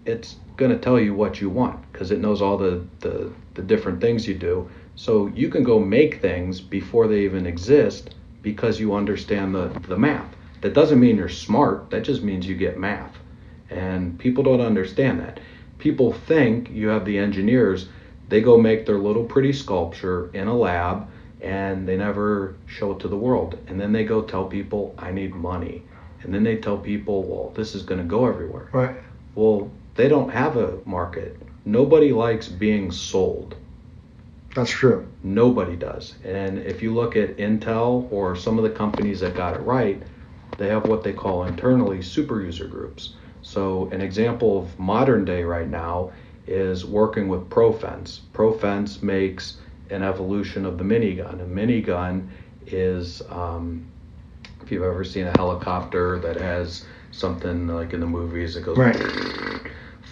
[0.06, 3.62] it's going to tell you what you want because it knows all the, the, the
[3.62, 4.68] different things you do.
[4.96, 9.96] So you can go make things before they even exist because you understand the, the
[9.96, 10.34] math.
[10.60, 13.16] That doesn't mean you're smart, that just means you get math.
[13.70, 15.40] And people don't understand that.
[15.78, 17.88] People think you have the engineers,
[18.28, 21.08] they go make their little pretty sculpture in a lab
[21.42, 23.58] and they never show it to the world.
[23.66, 25.82] And then they go tell people, I need money.
[26.22, 28.68] And then they tell people, well, this is going to go everywhere.
[28.72, 28.96] Right.
[29.34, 31.40] Well, they don't have a market.
[31.64, 33.56] Nobody likes being sold.
[34.54, 35.06] That's true.
[35.22, 36.14] Nobody does.
[36.24, 40.02] And if you look at Intel or some of the companies that got it right,
[40.58, 43.14] they have what they call internally super user groups.
[43.42, 46.12] So, an example of modern day right now
[46.46, 48.20] is working with Profense.
[48.32, 49.58] Profense makes
[49.90, 51.40] an evolution of the minigun.
[51.40, 52.28] A minigun
[52.66, 53.86] is, um,
[54.62, 58.76] if you've ever seen a helicopter that has something like in the movies, it goes
[58.76, 58.96] right.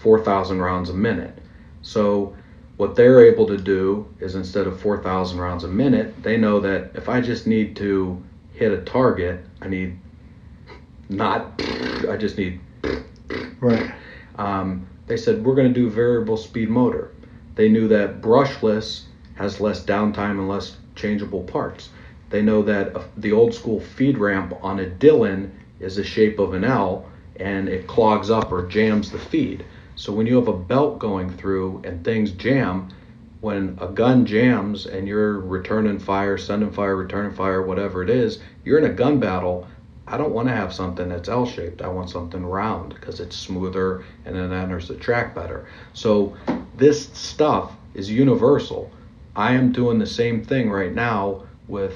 [0.02, 1.38] 4,000 rounds a minute.
[1.82, 2.34] So
[2.76, 6.92] what they're able to do is instead of 4,000 rounds a minute, they know that
[6.94, 9.98] if I just need to hit a target, I need
[11.08, 11.52] not,
[12.08, 12.60] I just need.
[13.60, 13.92] Right.
[14.36, 17.12] Um, They said, we're going to do variable speed motor.
[17.54, 19.04] They knew that brushless
[19.38, 21.90] has less downtime and less changeable parts.
[22.30, 26.38] They know that uh, the old school feed ramp on a Dillon is the shape
[26.38, 29.64] of an L and it clogs up or jams the feed.
[29.94, 32.90] So when you have a belt going through and things jam,
[33.40, 38.40] when a gun jams and you're returning fire, sending fire, returning fire, whatever it is,
[38.64, 39.68] you're in a gun battle.
[40.08, 41.82] I don't want to have something that's L shaped.
[41.82, 45.68] I want something round because it's smoother and it enters the track better.
[45.92, 46.36] So
[46.76, 48.90] this stuff is universal.
[49.38, 51.94] I am doing the same thing right now with,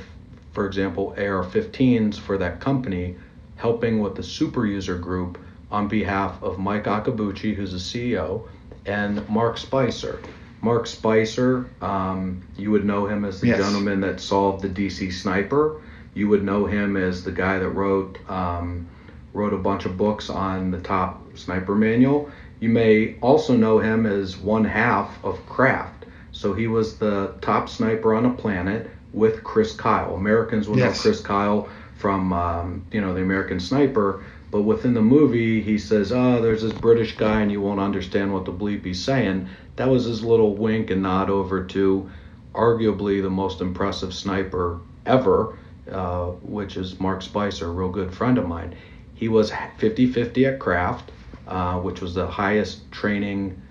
[0.52, 3.16] for example, AR 15s for that company,
[3.56, 8.46] helping with the super user group on behalf of Mike Akabuchi, who's the CEO,
[8.86, 10.20] and Mark Spicer.
[10.60, 13.58] Mark Spicer, um, you would know him as the yes.
[13.58, 15.82] gentleman that solved the DC Sniper.
[16.14, 18.86] You would know him as the guy that wrote um,
[19.32, 22.30] wrote a bunch of books on the top sniper manual.
[22.60, 25.91] You may also know him as one half of Craft.
[26.32, 30.14] So he was the top sniper on the planet with Chris Kyle.
[30.14, 30.96] Americans will yes.
[30.96, 35.78] know Chris Kyle from um, you know the American Sniper, but within the movie, he
[35.78, 39.48] says, "Oh, there's this British guy, and you won't understand what the bleep he's saying."
[39.76, 42.10] That was his little wink and nod over to,
[42.54, 45.56] arguably the most impressive sniper ever,
[45.90, 48.74] uh, which is Mark Spicer, a real good friend of mine.
[49.14, 51.12] He was 50-50 at Craft,
[51.46, 53.61] uh, which was the highest training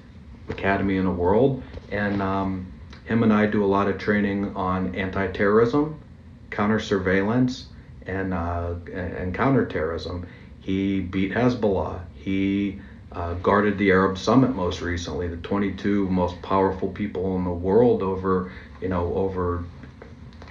[0.51, 2.71] academy in the world, and um,
[3.05, 5.99] him and I do a lot of training on anti-terrorism,
[6.49, 7.67] counter surveillance,
[8.05, 10.27] and uh, and counterterrorism
[10.61, 12.01] he beat Hezbollah.
[12.13, 12.79] He
[13.11, 18.03] uh, guarded the Arab Summit most recently, the 22 most powerful people in the world
[18.03, 19.65] over, you know, over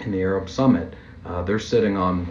[0.00, 0.94] in the Arab Summit.
[1.24, 2.26] Uh, they're sitting on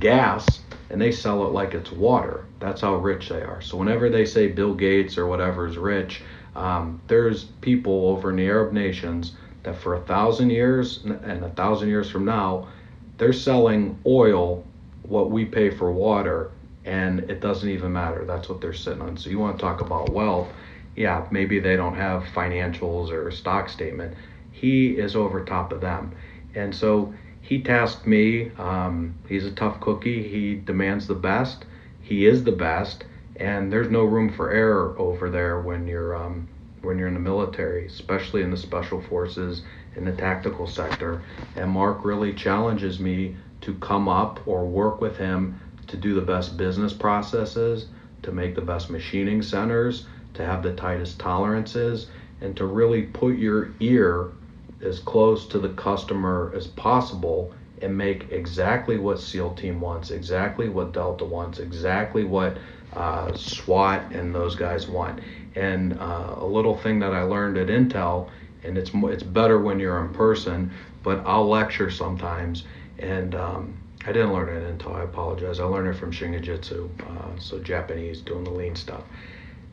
[0.00, 2.46] gas and they sell it like it's water.
[2.60, 3.60] That's how rich they are.
[3.60, 6.22] So whenever they say Bill Gates or whatever is rich,
[6.54, 9.32] um, there's people over in the Arab nations
[9.62, 12.68] that for a thousand years and a thousand years from now,
[13.16, 14.64] they're selling oil
[15.02, 16.50] what we pay for water
[16.88, 18.24] and it doesn't even matter.
[18.24, 19.16] That's what they're sitting on.
[19.18, 20.48] So you want to talk about wealth?
[20.96, 24.16] Yeah, maybe they don't have financials or stock statement.
[24.52, 26.12] He is over top of them,
[26.54, 28.50] and so he tasked me.
[28.58, 30.26] Um, he's a tough cookie.
[30.26, 31.66] He demands the best.
[32.00, 33.04] He is the best,
[33.38, 36.48] and there's no room for error over there when you're um,
[36.82, 39.62] when you're in the military, especially in the special forces
[39.96, 41.22] in the tactical sector.
[41.56, 46.20] And Mark really challenges me to come up or work with him to do the
[46.20, 47.86] best business processes,
[48.22, 52.08] to make the best machining centers, to have the tightest tolerances,
[52.40, 54.30] and to really put your ear
[54.80, 60.68] as close to the customer as possible and make exactly what SEAL Team wants, exactly
[60.68, 62.56] what Delta wants, exactly what
[62.98, 65.20] uh, SWAT and those guys want.
[65.54, 68.28] And uh, a little thing that I learned at Intel,
[68.64, 70.72] and it's it's better when you're in person,
[71.04, 72.64] but I'll lecture sometimes,
[72.98, 75.60] and um, I didn't learn it until I apologize.
[75.60, 79.04] I learned it from Shingijutsu, uh, so Japanese doing the lean stuff.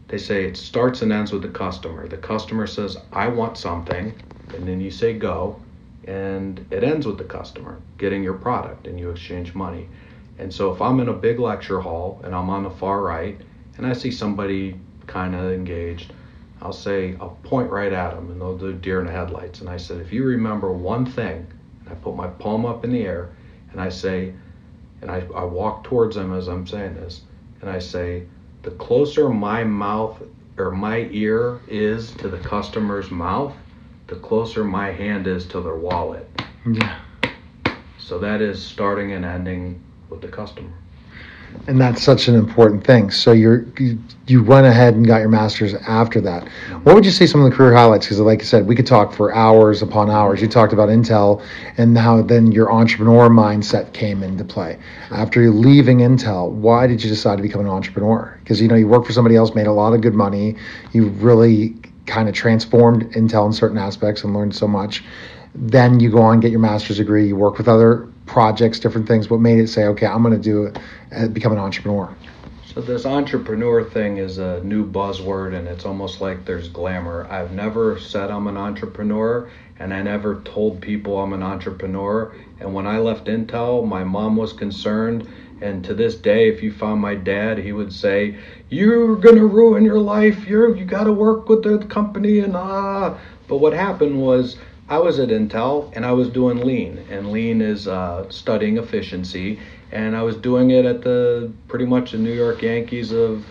[0.07, 2.07] They say it starts and ends with the customer.
[2.07, 4.13] The customer says, I want something,
[4.53, 5.59] and then you say go,
[6.07, 9.89] and it ends with the customer getting your product and you exchange money.
[10.37, 13.39] And so if I'm in a big lecture hall and I'm on the far right
[13.77, 16.13] and I see somebody kind of engaged,
[16.61, 19.61] I'll say, I'll point right at them and they'll do deer in the headlights.
[19.61, 21.47] And I said, if you remember one thing,
[21.81, 23.29] and I put my palm up in the air,
[23.71, 24.33] and I say,
[25.01, 27.21] and I, I walk towards them as I'm saying this,
[27.61, 28.25] and I say,
[28.63, 30.21] the closer my mouth
[30.57, 33.53] or my ear is to the customer's mouth,
[34.07, 36.27] the closer my hand is to their wallet.
[36.65, 36.99] Yeah.
[37.99, 39.83] So that is starting and ending
[40.15, 40.71] with the customer
[41.67, 43.09] and that's such an important thing.
[43.11, 46.47] So you're you, you went ahead and got your master's after that.
[46.83, 48.05] What would you say some of the career highlights?
[48.05, 50.41] Because like I said, we could talk for hours upon hours.
[50.41, 51.43] You talked about Intel
[51.77, 54.77] and how then your entrepreneur mindset came into play.
[55.11, 58.37] After leaving Intel, why did you decide to become an entrepreneur?
[58.43, 60.55] Because you know you worked for somebody else, made a lot of good money.
[60.91, 61.75] You really
[62.05, 65.03] kind of transformed Intel in certain aspects and learned so much.
[65.55, 67.27] Then you go on get your master's degree.
[67.27, 69.29] You work with other projects, different things.
[69.29, 72.15] What made it say, okay, I'm going to do it, become an entrepreneur?
[72.65, 77.25] So this entrepreneur thing is a new buzzword, and it's almost like there's glamour.
[77.29, 79.49] I've never said I'm an entrepreneur,
[79.79, 82.35] and I never told people I'm an entrepreneur.
[82.59, 85.27] And when I left Intel, my mom was concerned.
[85.61, 88.35] And to this day, if you found my dad, he would say,
[88.69, 90.45] "You're gonna ruin your life.
[90.45, 93.17] You're you got to work with the company." And ah,
[93.47, 94.57] but what happened was
[94.87, 99.59] I was at Intel and I was doing lean, and lean is uh, studying efficiency,
[99.91, 103.45] and I was doing it at the pretty much the New York Yankees of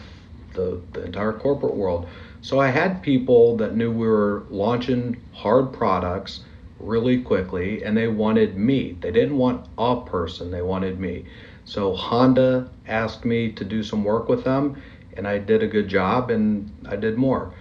[0.54, 2.06] the, the entire corporate world.
[2.40, 6.44] So I had people that knew we were launching hard products
[6.78, 8.96] really quickly and they wanted me.
[9.00, 11.24] They didn't want a person, they wanted me.
[11.64, 14.80] So Honda asked me to do some work with them
[15.16, 17.54] and I did a good job and I did more.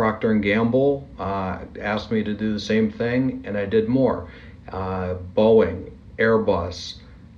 [0.00, 4.30] Procter and Gamble uh, asked me to do the same thing and I did more.
[4.72, 6.94] Uh, Boeing, Airbus,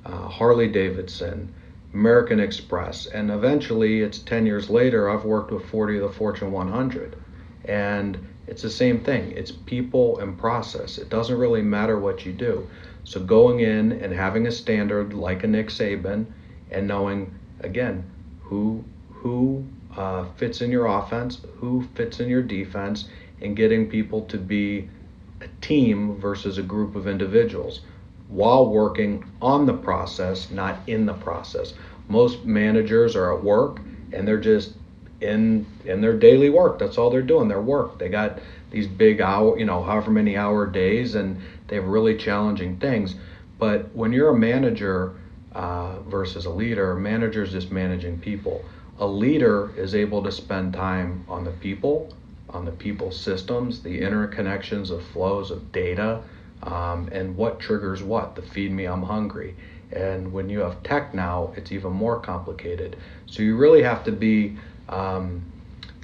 [0.07, 1.53] uh, Harley Davidson,
[1.93, 6.53] American Express, and eventually it's 10 years later, I've worked with 40 of the Fortune
[6.53, 7.17] 100.
[7.65, 10.99] And it's the same thing it's people and process.
[10.99, 12.69] It doesn't really matter what you do.
[13.03, 16.27] So going in and having a standard like a Nick Saban
[16.71, 18.09] and knowing, again,
[18.41, 19.65] who, who
[19.97, 23.09] uh, fits in your offense, who fits in your defense,
[23.41, 24.89] and getting people to be
[25.41, 27.81] a team versus a group of individuals
[28.29, 31.75] while working on the process, not in the process.
[32.09, 33.81] Most managers are at work
[34.13, 34.73] and they're just
[35.21, 36.79] in in their daily work.
[36.79, 37.49] That's all they're doing.
[37.49, 37.99] Their work.
[37.99, 38.41] They got
[38.71, 43.15] these big hour, you know, however many hour days, and they have really challenging things.
[43.59, 45.15] But when you're a manager
[45.53, 48.65] uh, versus a leader, a manager is just managing people.
[48.99, 52.13] A leader is able to spend time on the people,
[52.51, 56.23] on the people systems, the interconnections of flows of data,
[56.63, 58.37] um, and what triggers what.
[58.37, 59.57] The feed me, I'm hungry.
[59.93, 62.97] And when you have tech now, it's even more complicated.
[63.27, 64.57] So you really have to be
[64.89, 65.43] um,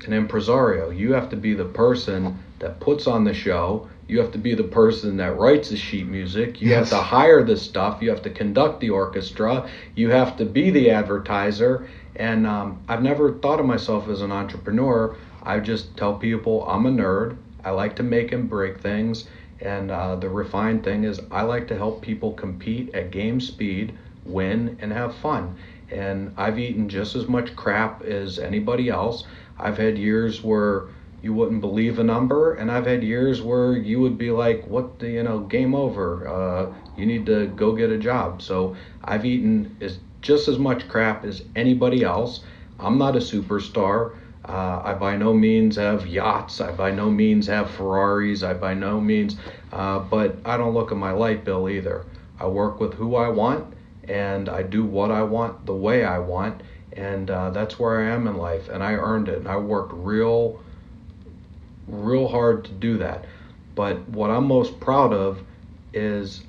[0.04, 0.90] an impresario.
[0.90, 3.88] You have to be the person that puts on the show.
[4.08, 6.60] You have to be the person that writes the sheet music.
[6.60, 6.90] You yes.
[6.90, 8.02] have to hire the stuff.
[8.02, 9.68] You have to conduct the orchestra.
[9.94, 11.88] You have to be the advertiser.
[12.18, 15.16] And um, I've never thought of myself as an entrepreneur.
[15.44, 17.36] I just tell people I'm a nerd.
[17.64, 19.28] I like to make and break things.
[19.60, 23.96] And uh, the refined thing is, I like to help people compete at game speed,
[24.24, 25.56] win, and have fun.
[25.90, 29.24] And I've eaten just as much crap as anybody else.
[29.58, 30.88] I've had years where
[31.22, 35.00] you wouldn't believe a number, and I've had years where you would be like, "What
[35.00, 36.28] the you know, game over.
[36.28, 40.88] Uh, you need to go get a job." So I've eaten as just as much
[40.88, 42.40] crap as anybody else.
[42.78, 44.14] I'm not a superstar.
[44.44, 46.60] Uh, I by no means have yachts.
[46.60, 48.42] I by no means have Ferraris.
[48.42, 49.36] I by no means,
[49.72, 52.06] uh, but I don't look at my light bill either.
[52.40, 53.74] I work with who I want
[54.08, 56.62] and I do what I want the way I want,
[56.92, 58.68] and uh, that's where I am in life.
[58.68, 59.38] And I earned it.
[59.38, 60.60] And I worked real,
[61.86, 63.26] real hard to do that.
[63.74, 65.40] But what I'm most proud of
[65.92, 66.42] is,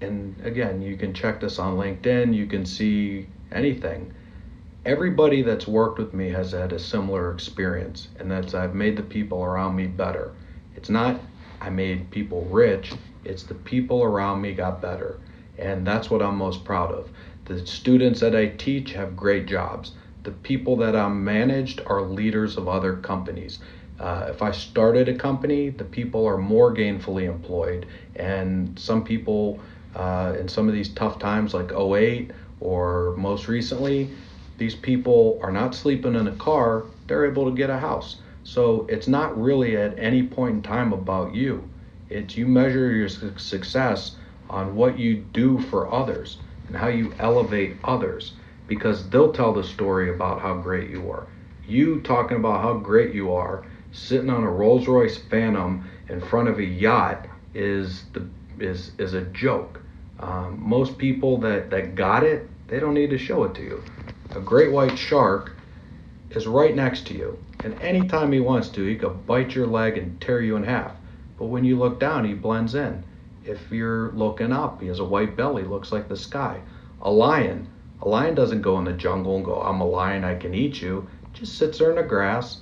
[0.00, 2.34] and again, you can check this on LinkedIn.
[2.34, 4.12] You can see anything
[4.84, 9.02] everybody that's worked with me has had a similar experience, and that's I've made the
[9.02, 10.32] people around me better.
[10.76, 11.20] It's not
[11.60, 12.92] I made people rich,
[13.24, 15.18] it's the people around me got better.
[15.56, 17.08] And that's what I'm most proud of.
[17.46, 19.92] The students that I teach have great jobs.
[20.24, 23.60] The people that I'm managed are leaders of other companies.
[24.00, 27.86] Uh, if I started a company, the people are more gainfully employed.
[28.16, 29.60] And some people
[29.94, 32.30] uh, in some of these tough times, like 08
[32.60, 34.10] or most recently,
[34.58, 38.16] these people are not sleeping in a car, they're able to get a house.
[38.44, 41.68] So it's not really at any point in time about you.
[42.10, 44.16] It's you measure your success
[44.50, 46.38] on what you do for others
[46.68, 48.34] and how you elevate others
[48.66, 51.26] because they'll tell the story about how great you are.
[51.66, 56.48] You talking about how great you are, sitting on a Rolls Royce Phantom in front
[56.48, 58.26] of a yacht is the
[58.58, 59.80] is is a joke.
[60.20, 63.82] Um, most people that that got it, they don't need to show it to you
[64.36, 65.52] a great white shark
[66.30, 67.38] is right next to you.
[67.62, 70.92] And anytime he wants to, he could bite your leg and tear you in half.
[71.38, 73.04] But when you look down, he blends in.
[73.44, 76.60] If you're looking up, he has a white belly, looks like the sky.
[77.02, 77.68] A lion,
[78.02, 80.80] a lion doesn't go in the jungle and go, I'm a lion, I can eat
[80.80, 81.08] you.
[81.32, 82.58] Just sits there in the grass.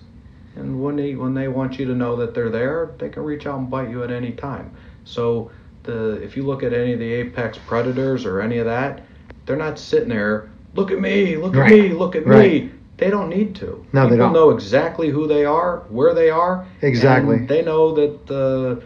[0.57, 3.47] And when they, when they want you to know that they're there, they can reach
[3.47, 4.75] out and bite you at any time.
[5.05, 5.51] So
[5.85, 9.03] the, if you look at any of the apex predators or any of that,
[9.47, 11.73] they're not sitting there look at me, look right.
[11.73, 12.65] at me, look at right.
[12.65, 12.71] me.
[12.97, 13.85] They don't need to.
[13.93, 14.33] No, People they don't.
[14.33, 16.67] know exactly who they are, where they are.
[16.83, 17.39] Exactly.
[17.47, 18.81] they know that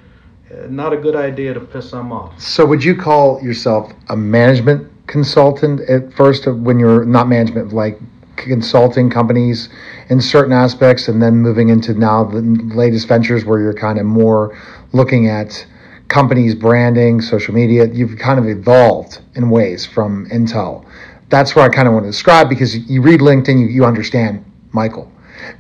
[0.55, 2.41] uh, not a good idea to piss them off.
[2.41, 7.99] So, would you call yourself a management consultant at first, when you're not management, like
[8.37, 9.69] consulting companies
[10.09, 14.07] in certain aspects, and then moving into now the latest ventures where you're kind of
[14.07, 14.57] more
[14.93, 15.67] looking at
[16.09, 17.87] companies branding, social media?
[17.87, 20.87] You've kind of evolved in ways from Intel
[21.29, 24.45] that's where I kind of want to describe because you read LinkedIn, you, you understand
[24.73, 25.11] Michael,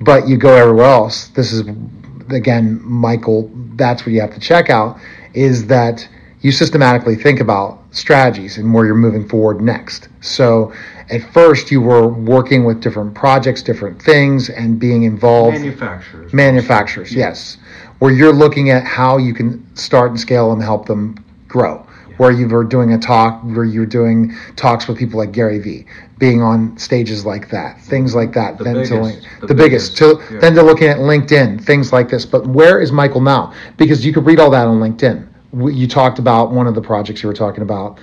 [0.00, 1.28] but you go everywhere else.
[1.28, 1.66] This is
[2.30, 3.50] again, Michael.
[3.74, 4.98] That's what you have to check out
[5.34, 6.08] is that
[6.40, 10.08] you systematically think about strategies and where you're moving forward next.
[10.20, 10.72] So
[11.10, 15.58] at first you were working with different projects, different things, and being involved.
[15.58, 16.32] Manufacturers.
[16.32, 17.58] Manufacturers, yes.
[17.98, 21.86] Where you're looking at how you can start and scale and help them grow.
[22.18, 25.84] Where you were doing a talk, where you're doing talks with people like Gary Vee,
[26.18, 28.56] being on stages like that, things like that.
[28.56, 30.40] The then biggest, to link, the the, biggest, biggest, to yeah.
[30.40, 32.24] then to looking at LinkedIn, things like this.
[32.24, 33.52] But where is Michael now?
[33.76, 35.28] Because you could read all that on LinkedIn.
[35.52, 37.98] You talked about one of the projects you were talking about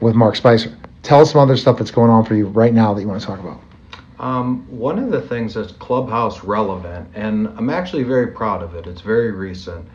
[0.00, 0.76] with Mark Spicer.
[1.02, 3.20] Tell us some other stuff that's going on for you right now that you want
[3.20, 3.60] to talk about.
[4.22, 8.86] Um, one of the things that's Clubhouse relevant, and I'm actually very proud of it,
[8.86, 9.88] it's very recent.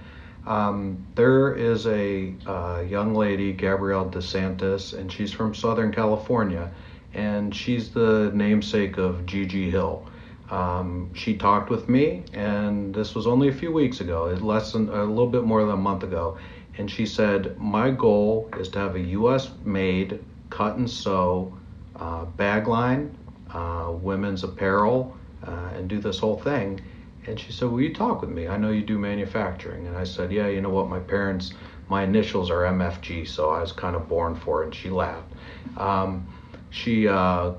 [0.45, 6.69] Um, there is a uh, young lady, Gabrielle DeSantis, and she's from Southern California,
[7.13, 10.05] and she's the namesake of Gigi Hill.
[10.49, 14.89] Um, she talked with me, and this was only a few weeks ago, less than
[14.89, 16.37] a little bit more than a month ago.
[16.77, 21.57] And she said, My goal is to have a US made cut and sew
[21.95, 23.16] uh, bag line,
[23.53, 26.81] uh, women's apparel, uh, and do this whole thing.
[27.27, 28.47] And she said, Will you talk with me?
[28.47, 29.87] I know you do manufacturing.
[29.87, 30.87] And I said, Yeah, you know what?
[30.87, 31.53] My parents,
[31.89, 34.65] my initials are MFG, so I was kind of born for it.
[34.67, 35.33] And she laughed.
[35.77, 36.27] Um,
[36.69, 37.53] she, uh,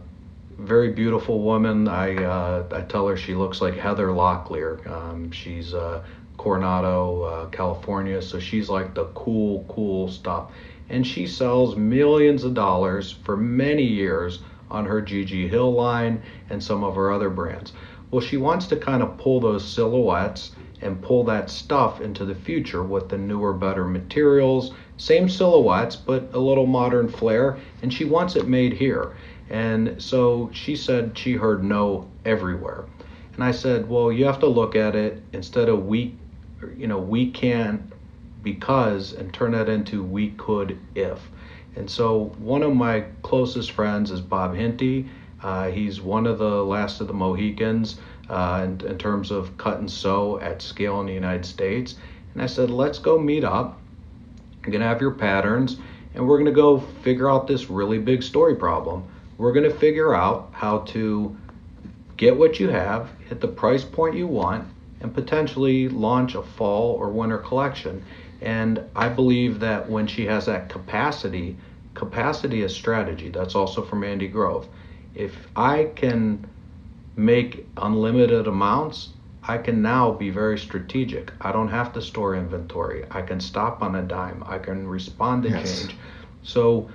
[0.59, 1.87] very beautiful woman.
[1.87, 4.87] I, uh, I tell her she looks like Heather Locklear.
[4.91, 6.03] Um, she's uh,
[6.37, 10.51] Coronado, uh, California, so she's like the cool, cool stuff.
[10.89, 14.41] And she sells millions of dollars for many years
[14.71, 17.73] on her Gigi Hill line and some of her other brands.
[18.11, 22.35] Well, she wants to kind of pull those silhouettes and pull that stuff into the
[22.35, 28.05] future with the newer, better materials, same silhouettes, but a little modern flair, and she
[28.05, 29.17] wants it made here.
[29.51, 32.85] And so she said she heard no everywhere.
[33.35, 36.17] And I said, well, you have to look at it instead of we,
[36.77, 37.93] you know, we can't
[38.43, 41.19] because and turn that into we could if.
[41.77, 45.09] And so one of my closest friends is Bob Hinty.
[45.43, 49.79] Uh, he's one of the last of the Mohicans uh, in, in terms of cut
[49.79, 51.95] and sew at scale in the United States.
[52.35, 53.81] And I said, let's go meet up.
[54.63, 55.79] You're going to have your patterns,
[56.15, 59.05] and we're going to go figure out this really big story problem.
[59.39, 61.37] We're going to figure out how to
[62.17, 64.67] get what you have, hit the price point you want,
[65.01, 68.05] and potentially launch a fall or winter collection.
[68.41, 71.57] And I believe that when she has that capacity,
[71.95, 73.31] capacity is strategy.
[73.31, 74.69] That's also from Andy Grove.
[75.15, 76.47] If I can
[77.17, 79.11] make unlimited amounts,
[79.43, 81.33] I can now be very strategic.
[81.41, 83.05] I don't have to store inventory.
[83.11, 84.45] I can stop on a dime.
[84.47, 85.81] I can respond to Yes.
[85.81, 85.97] change.
[86.43, 86.89] So,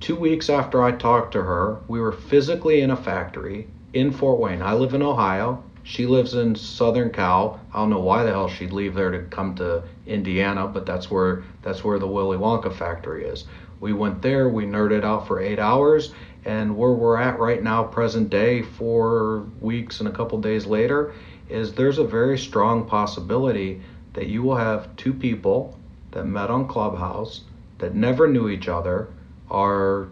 [0.00, 4.40] two weeks after I talked to her, we were physically in a factory in Fort
[4.40, 4.60] Wayne.
[4.62, 5.62] I live in Ohio.
[5.84, 7.60] She lives in Southern Cal.
[7.72, 11.10] I don't know why the hell she'd leave there to come to Indiana, but that's
[11.10, 13.44] where that's where the Willy Wonka factory is.
[13.80, 14.48] We went there.
[14.48, 16.14] We nerded out for eight hours,
[16.44, 21.12] and where we're at right now, present day, four weeks and a couple days later,
[21.48, 25.76] is there's a very strong possibility that you will have two people
[26.12, 27.42] that met on Clubhouse
[27.78, 29.08] that never knew each other,
[29.50, 30.02] are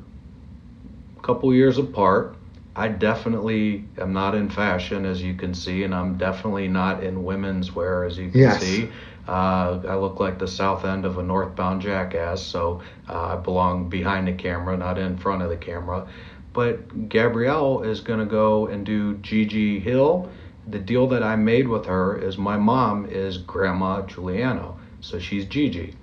[1.16, 2.34] a couple years apart.
[2.76, 7.24] I definitely am not in fashion, as you can see, and I'm definitely not in
[7.24, 8.60] women's wear, as you can Yes.
[8.62, 8.88] see.
[9.28, 13.88] Uh, I look like the south end of a northbound jackass, so uh, I belong
[13.88, 16.06] behind the camera, not in front of the camera.
[16.52, 20.30] But Gabrielle is going to go and do Gigi Hill.
[20.68, 25.44] The deal that I made with her is my mom is Grandma Giuliano, so she's
[25.46, 25.94] Gigi.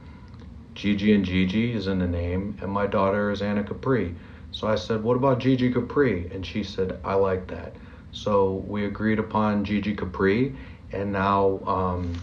[0.76, 4.16] Gigi and Gigi is in the name, and my daughter is Anna Capri.
[4.52, 6.30] So I said, What about Gigi Capri?
[6.32, 7.76] And she said, I like that.
[8.12, 10.56] So we agreed upon Gigi Capri,
[10.92, 12.16] and now um,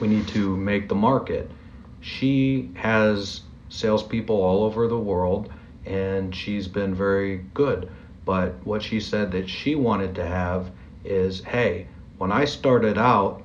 [0.00, 1.50] we need to make the market.
[2.00, 5.50] She has salespeople all over the world,
[5.86, 7.90] and she's been very good.
[8.24, 10.70] But what she said that she wanted to have
[11.04, 11.86] is hey,
[12.18, 13.42] when I started out,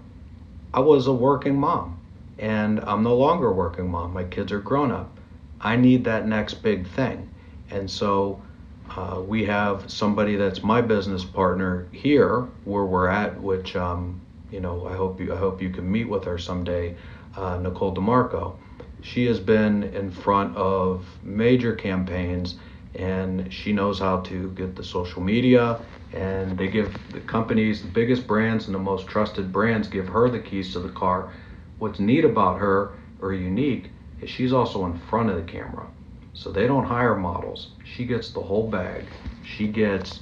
[0.74, 2.00] I was a working mom,
[2.40, 4.14] and I'm no longer a working mom.
[4.14, 5.18] My kids are grown up.
[5.62, 7.30] I need that next big thing.
[7.70, 8.42] And so
[8.90, 14.60] uh, we have somebody that's my business partner here where we're at, which um, you
[14.60, 16.96] know I hope you I hope you can meet with her someday,
[17.36, 18.56] uh, Nicole DeMarco.
[19.02, 22.56] She has been in front of major campaigns,
[22.96, 25.82] and she knows how to get the social media.
[26.14, 30.30] And they give the companies, the biggest brands and the most trusted brands, give her
[30.30, 31.34] the keys to the car.
[31.80, 33.90] What's neat about her, or unique,
[34.22, 35.88] is she's also in front of the camera.
[36.34, 37.70] So they don't hire models.
[37.84, 39.06] She gets the whole bag.
[39.44, 40.22] She gets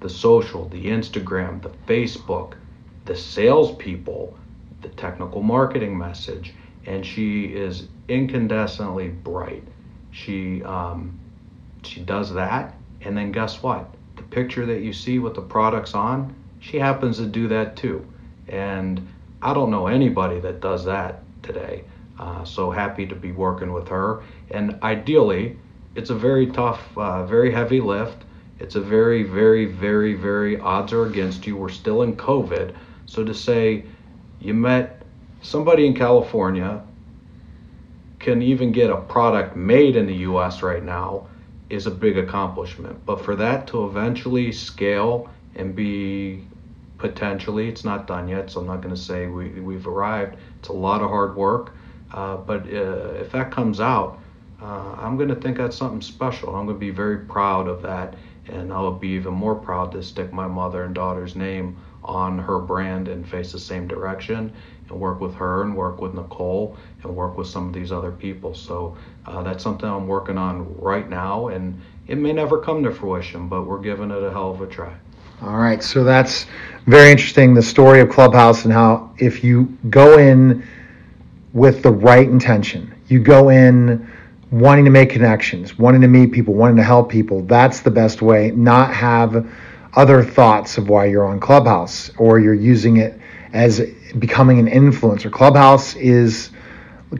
[0.00, 2.54] the social, the Instagram, the Facebook,
[3.04, 4.36] the salespeople,
[4.82, 6.54] the technical marketing message.
[6.86, 9.62] and she is incandescently bright.
[10.10, 11.18] She um,
[11.82, 13.94] she does that, and then guess what?
[14.16, 18.06] The picture that you see with the products on, she happens to do that too.
[18.48, 19.06] And
[19.42, 21.84] I don't know anybody that does that today.
[22.18, 24.22] Uh, so happy to be working with her.
[24.50, 25.56] And ideally,
[25.94, 28.24] it's a very tough, uh, very heavy lift.
[28.58, 31.56] It's a very, very, very, very odds are against you.
[31.56, 32.74] We're still in COVID.
[33.06, 33.84] So to say
[34.40, 35.02] you met
[35.42, 36.82] somebody in California
[38.18, 41.28] can even get a product made in the US right now
[41.70, 43.04] is a big accomplishment.
[43.06, 46.44] But for that to eventually scale and be
[46.98, 50.36] potentially, it's not done yet, so I'm not going to say we, we've arrived.
[50.58, 51.74] It's a lot of hard work.
[52.12, 54.18] Uh, but uh, if that comes out,
[54.60, 56.54] uh, I'm going to think that's something special.
[56.54, 58.14] I'm going to be very proud of that.
[58.48, 62.58] And I'll be even more proud to stick my mother and daughter's name on her
[62.58, 64.52] brand and face the same direction
[64.88, 68.10] and work with her and work with Nicole and work with some of these other
[68.10, 68.54] people.
[68.54, 68.96] So
[69.26, 73.48] uh, that's something I'm working on right now, and it may never come to fruition,
[73.48, 74.94] but we're giving it a hell of a try.
[75.42, 76.46] All right, so that's
[76.86, 77.54] very interesting.
[77.54, 80.66] The story of Clubhouse and how if you go in
[81.58, 84.10] with the right intention, you go in
[84.50, 87.42] wanting to make connections, wanting to meet people, wanting to help people.
[87.42, 88.52] That's the best way.
[88.52, 89.46] Not have
[89.94, 93.18] other thoughts of why you're on Clubhouse or you're using it
[93.52, 93.80] as
[94.18, 95.30] becoming an influencer.
[95.30, 96.50] Clubhouse is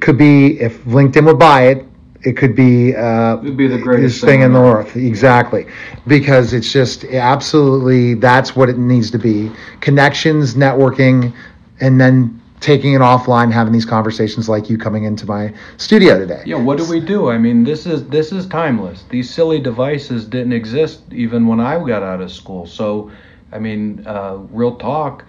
[0.01, 1.87] could be if LinkedIn would buy it,
[2.23, 4.97] it could be uh, be the greatest thing in the earth.
[4.97, 5.67] Exactly,
[6.07, 11.33] because it's just absolutely that's what it needs to be: connections, networking,
[11.81, 16.43] and then taking it offline, having these conversations like you coming into my studio today.
[16.47, 17.31] Yeah, what do we do?
[17.31, 19.05] I mean, this is this is timeless.
[19.11, 22.67] These silly devices didn't exist even when I got out of school.
[22.67, 23.11] So,
[23.53, 25.25] I mean, uh, real talk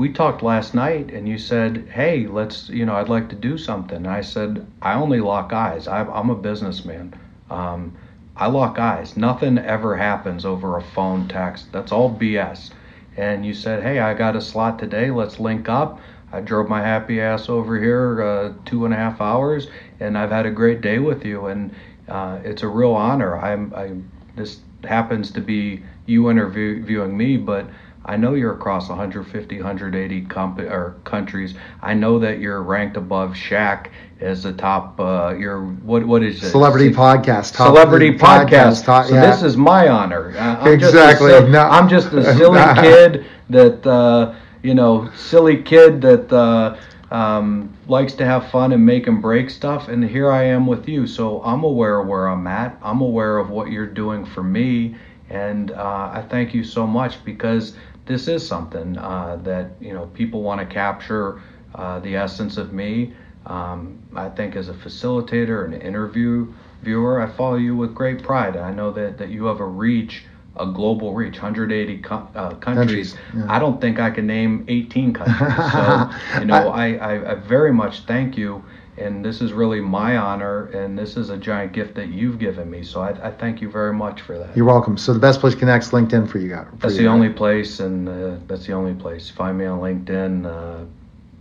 [0.00, 3.58] we talked last night and you said, hey, let's, you know, I'd like to do
[3.58, 3.98] something.
[3.98, 5.86] And I said, I only lock eyes.
[5.86, 7.12] I'm a businessman.
[7.50, 7.94] Um,
[8.34, 9.18] I lock eyes.
[9.18, 11.70] Nothing ever happens over a phone text.
[11.70, 12.70] That's all BS.
[13.18, 15.10] And you said, hey, I got a slot today.
[15.10, 16.00] Let's link up.
[16.32, 19.68] I drove my happy ass over here uh, two and a half hours,
[19.98, 21.46] and I've had a great day with you.
[21.46, 21.74] And
[22.08, 23.38] uh, it's a real honor.
[23.38, 23.92] I'm, I,
[24.36, 27.66] this happens to be you interviewing me, but
[28.04, 31.54] I know you're across 150, 180 comp- or countries.
[31.82, 33.88] I know that you're ranked above Shaq
[34.20, 34.98] as the top.
[34.98, 36.06] Uh, you're what?
[36.06, 36.50] What is it?
[36.50, 37.56] Celebrity podcast.
[37.56, 38.48] Celebrity podcast.
[38.48, 39.30] podcast top, so yeah.
[39.30, 40.34] this is my honor.
[40.38, 41.30] I'm exactly.
[41.30, 41.60] Just no.
[41.60, 46.32] I'm just a silly kid that uh, you know, silly kid that.
[46.32, 46.76] Uh,
[47.10, 49.88] um, likes to have fun and make and break stuff.
[49.88, 51.08] And here I am with you.
[51.08, 52.78] So I'm aware of where I'm at.
[52.82, 54.94] I'm aware of what you're doing for me.
[55.28, 57.74] And uh, I thank you so much because
[58.06, 61.40] this is something uh, that you know people want to capture
[61.74, 63.14] uh, the essence of me.
[63.46, 66.52] Um, I think as a facilitator and interview
[66.82, 68.56] viewer, I follow you with great pride.
[68.56, 70.24] I know that, that you have a reach,
[70.60, 73.14] a global reach, 180 co- uh, countries.
[73.14, 73.46] countries yeah.
[73.48, 75.72] I don't think I can name 18 countries.
[75.72, 78.62] So, you know, I, I, I very much thank you
[79.00, 82.70] and this is really my honor and this is a giant gift that you've given
[82.70, 82.82] me.
[82.82, 84.54] So i, I thank you very much for that.
[84.56, 84.98] You're welcome.
[84.98, 88.08] So the best place connects linkedin for you guys that's you the only place and
[88.08, 89.30] uh, that's the only place.
[89.30, 90.84] Find me on linkedin uh,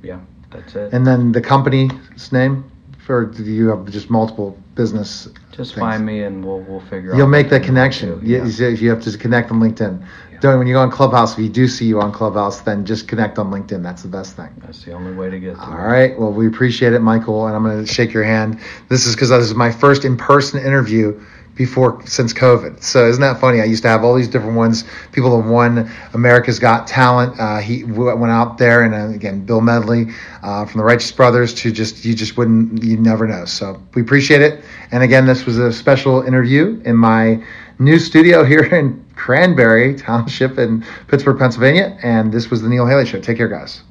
[0.01, 0.19] yeah
[0.51, 0.93] that's it.
[0.93, 2.68] And then the company's name
[3.09, 5.79] for do you have just multiple business just things?
[5.79, 8.45] find me and we'll, we'll figure out you'll make that connection yeah.
[8.45, 10.05] you, you have to connect on linkedin
[10.39, 13.07] don't when you go on Clubhouse, if you do see you on Clubhouse, then just
[13.07, 13.83] connect on LinkedIn.
[13.83, 14.49] That's the best thing.
[14.63, 15.57] That's the only way to get.
[15.57, 16.17] All right.
[16.17, 18.59] Well, we appreciate it, Michael, and I'm going to shake your hand.
[18.87, 21.19] This is because this is my first in-person interview
[21.59, 22.81] before since COVID.
[22.81, 23.59] So isn't that funny?
[23.59, 24.85] I used to have all these different ones.
[25.11, 27.37] People have won America's Got Talent.
[27.37, 30.07] Uh, he went out there, and uh, again, Bill Medley
[30.41, 33.43] uh, from the Righteous Brothers to just you just wouldn't you never know.
[33.43, 34.63] So we appreciate it.
[34.91, 37.43] And again, this was a special interview in my
[37.77, 41.99] new studio here in Cranberry Township in Pittsburgh, Pennsylvania.
[42.01, 43.19] And this was the Neil Haley Show.
[43.19, 43.81] Take care, guys.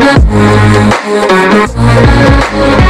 [0.00, 0.34] Thank
[2.84, 2.89] you.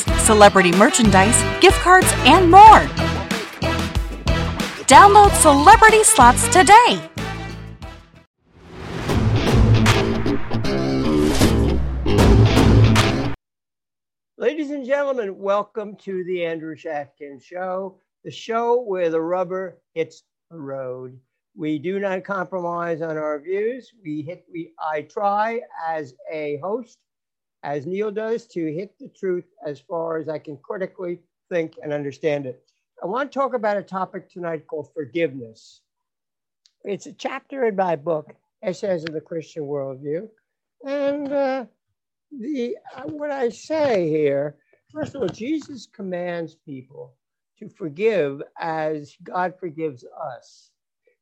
[0.31, 2.79] celebrity merchandise, gift cards, and more.
[4.87, 7.01] Download Celebrity Slots today.
[14.37, 20.23] Ladies and gentlemen, welcome to the Andrew Schatkin Show, the show where the rubber hits
[20.49, 21.19] the road.
[21.57, 23.91] We do not compromise on our views.
[24.01, 24.45] We hit.
[24.49, 26.99] We I try as a host,
[27.63, 31.93] as Neil does, to hit the truth as far as I can critically think and
[31.93, 32.63] understand it.
[33.03, 35.81] I want to talk about a topic tonight called forgiveness.
[36.83, 38.33] It's a chapter in my book,
[38.63, 40.27] Essays of the Christian Worldview,
[40.85, 41.65] and uh,
[42.31, 44.57] the uh, what I say here.
[44.91, 47.15] First of all, Jesus commands people
[47.59, 50.71] to forgive as God forgives us.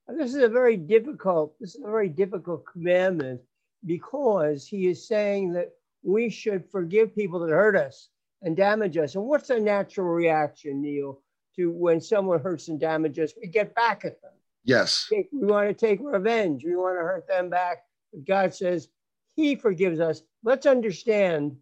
[0.07, 3.41] And this is a very difficult, this is a very difficult commandment
[3.85, 5.69] because he is saying that
[6.03, 8.09] we should forgive people that hurt us
[8.41, 9.15] and damage us.
[9.15, 11.21] And what's a natural reaction, Neil,
[11.55, 13.37] to when someone hurts and damages us?
[13.41, 14.31] We get back at them.
[14.63, 15.07] Yes.
[15.11, 16.63] We want to take revenge.
[16.63, 17.83] We want to hurt them back.
[18.13, 18.89] But God says
[19.35, 20.21] he forgives us.
[20.43, 21.57] Let's understand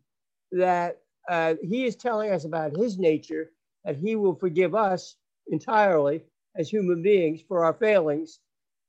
[0.51, 3.51] that uh, he is telling us about his nature,
[3.85, 5.15] that he will forgive us
[5.47, 6.23] entirely
[6.55, 8.39] as human beings for our failings.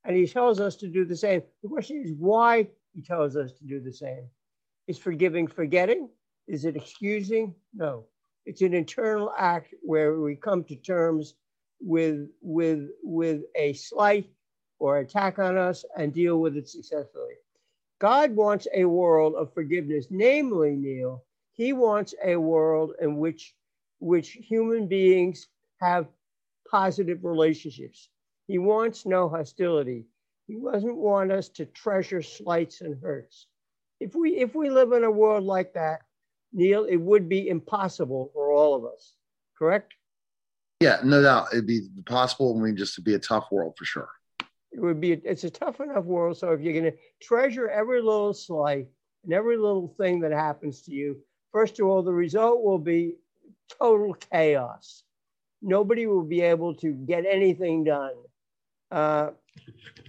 [0.05, 1.42] And he tells us to do the same.
[1.62, 4.28] The question is why he tells us to do the same.
[4.89, 6.09] Is forgiving forgetting?
[6.47, 7.55] Is it excusing?
[7.74, 8.07] No.
[8.47, 11.34] It's an internal act where we come to terms
[11.78, 14.30] with, with, with a slight
[14.78, 17.34] or attack on us and deal with it successfully.
[18.01, 21.22] God wants a world of forgiveness, namely, Neil,
[21.53, 23.55] he wants a world in which,
[23.99, 25.49] which human beings
[25.82, 26.07] have
[26.70, 28.09] positive relationships.
[28.47, 30.07] He wants no hostility.
[30.47, 33.49] He doesn't want us to treasure slights and hurts.
[34.01, 36.03] If we if we live in a world like that,
[36.53, 39.14] Neil, it would be impossible for all of us.
[39.59, 39.92] Correct?
[40.80, 41.49] Yeah, no doubt.
[41.53, 42.57] It'd be possible.
[42.57, 44.09] I mean, just to be a tough world for sure.
[44.70, 45.12] It would be.
[45.12, 46.36] It's a tough enough world.
[46.36, 48.86] So if you're going to treasure every little slight
[49.24, 51.18] and every little thing that happens to you,
[51.53, 53.16] first of all, the result will be
[53.80, 55.03] total chaos.
[55.61, 58.14] Nobody will be able to get anything done.
[58.90, 59.30] Uh,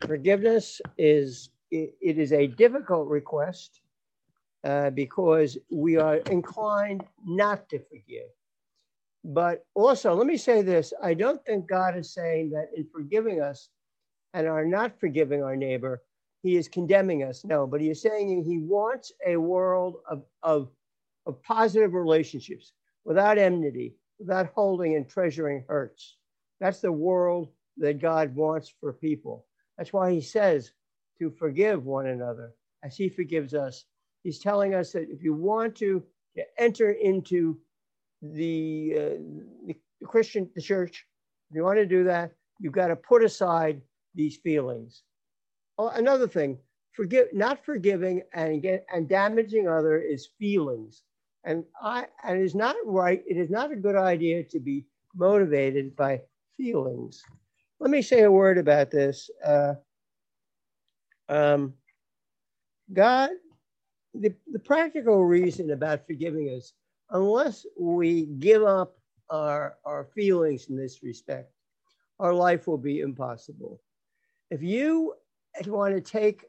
[0.05, 3.81] forgiveness is it, is a difficult request
[4.63, 8.29] uh, because we are inclined not to forgive.
[9.23, 13.41] But also, let me say this: I don't think God is saying that in forgiving
[13.41, 13.69] us
[14.33, 16.01] and are not forgiving our neighbor,
[16.41, 17.43] He is condemning us.
[17.43, 20.69] No, but He is saying He wants a world of of,
[21.25, 26.15] of positive relationships without enmity, without holding and treasuring hurts.
[26.59, 29.45] That's the world that God wants for people.
[29.77, 30.71] That's why he says
[31.19, 32.53] to forgive one another
[32.83, 33.85] as he forgives us.
[34.23, 36.03] He's telling us that if you want to,
[36.35, 37.57] to enter into
[38.21, 41.05] the, uh, the Christian the church,
[41.49, 43.81] if you want to do that, you've got to put aside
[44.15, 45.03] these feelings.
[45.77, 46.57] Oh, another thing,
[46.91, 51.03] forgive not forgiving and get and damaging other is feelings.
[51.45, 54.85] And I and it is not right, it is not a good idea to be
[55.15, 56.21] motivated by
[56.57, 57.23] feelings.
[57.79, 59.29] Let me say a word about this.
[59.45, 59.75] Uh,
[61.29, 61.73] um,
[62.91, 63.29] God,
[64.13, 66.73] the, the practical reason about forgiving us,
[67.11, 68.97] unless we give up
[69.29, 71.51] our, our feelings in this respect,
[72.19, 73.79] our life will be impossible.
[74.49, 75.13] If you
[75.67, 76.45] want to take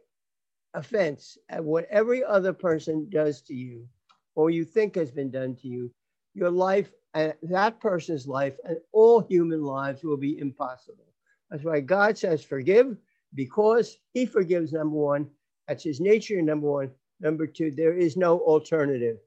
[0.75, 3.87] offense at what every other person does to you,
[4.35, 5.93] or you think has been done to you,
[6.35, 11.13] your life and that person's life and all human lives will be impossible.
[11.51, 12.97] That's why God says forgive
[13.35, 15.29] because he forgives, number one.
[15.69, 16.91] That's his nature, number one.
[17.21, 19.19] Number two, there is no alternative,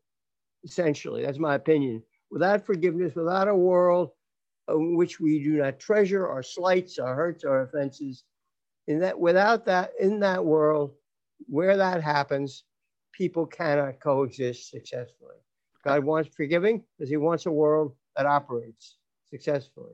[0.64, 1.24] essentially.
[1.24, 2.04] That's my opinion.
[2.32, 4.10] Without forgiveness, without a world
[4.68, 8.24] in which we do not treasure our slights, our hurts, our offenses,
[8.88, 10.91] in that without that, in that world,
[11.45, 12.64] where that happens,
[13.14, 15.36] people cannot coexist successfully.
[15.86, 18.97] God wants forgiving because he wants a world that operates
[19.30, 19.93] successfully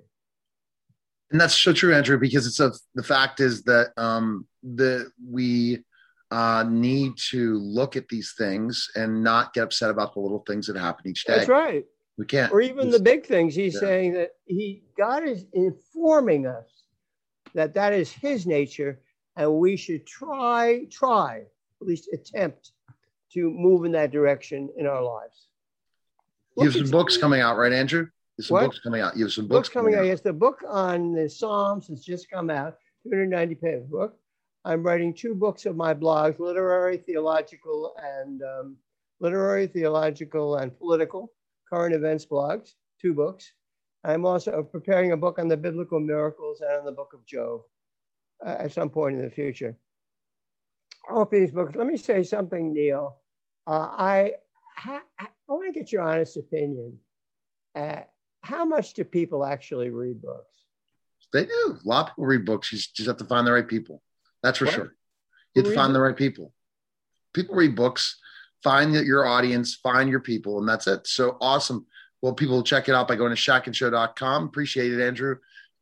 [1.32, 5.84] and that's so true, Andrew, because it's a the fact is that um, the we
[6.32, 10.67] uh, need to look at these things and not get upset about the little things
[10.67, 11.38] that happen each day.
[11.38, 11.86] That's right.
[12.17, 12.51] We can't.
[12.51, 13.55] or even the big things.
[13.55, 13.80] He's Yeah.
[13.80, 16.80] saying that he God is informing us
[17.53, 18.99] that that is His nature,
[19.36, 21.43] and we should try, try,
[21.82, 22.71] at least attempt
[23.34, 25.47] to move in that direction in our lives.
[26.57, 28.07] You have some books coming out, right, Andrew?
[28.39, 28.63] There's some What?
[28.67, 29.17] books coming out.
[29.17, 30.05] You have some books books, coming out.
[30.05, 34.17] Yes, the book on the Psalms has just come out, 290 page book.
[34.63, 38.77] I'm writing two books of my blogs, literary, theological, and um,
[39.19, 41.33] literary, theological, and political
[41.69, 42.75] current events blogs.
[43.01, 43.51] Two books.
[44.05, 47.59] I'm also preparing a book on the biblical miracles and on the book of Job
[48.45, 49.75] uh, at some point in the future.
[51.11, 51.75] All of these books.
[51.75, 53.17] Let me say something, Neil.
[53.67, 54.31] Uh, I
[54.77, 56.97] ha- I want to get your honest opinion.
[57.75, 58.03] Uh,
[58.50, 60.45] how much do people actually read books?
[61.32, 61.78] They do.
[61.86, 62.72] A lot of people read books.
[62.74, 64.02] You just have to find the right people.
[64.41, 64.74] That's for What?
[64.74, 64.95] sure.
[65.54, 66.54] You have to find the right people.
[67.34, 68.20] People read books.
[68.64, 69.76] Find your- audience.
[69.76, 71.06] Find your people, and that's it.
[71.08, 71.86] So awesome.
[72.22, 74.45] Well, people will check it out by going to shackandshow.com.
[74.45, 75.36] Appreciate it, Andrew.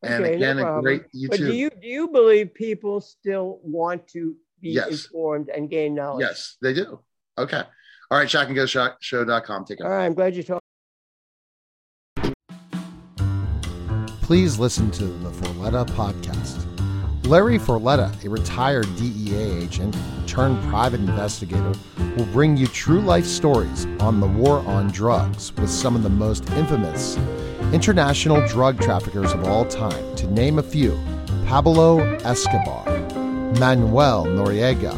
[0.03, 1.47] And Okay, no again, a great you But too.
[1.47, 5.05] do you do you believe people still want to be Yes.
[5.05, 6.22] informed and gain knowledge?
[6.28, 6.99] yes, they do.
[7.38, 7.63] Okay.
[8.11, 9.65] All right, shackandshow.com.
[9.65, 9.97] Take All care.
[9.97, 10.61] right, I'm glad you told.
[14.28, 16.65] Please listen to the Forletta podcast.
[17.30, 19.95] Larry Forletta, a retired DEA agent
[20.28, 21.71] turned private investigator,
[22.17, 26.09] will bring you true life stories on the war on drugs with some of the
[26.09, 27.15] most infamous
[27.71, 30.99] international drug traffickers of all time, to name a few
[31.45, 32.84] Pablo Escobar,
[33.61, 34.93] Manuel Noriega,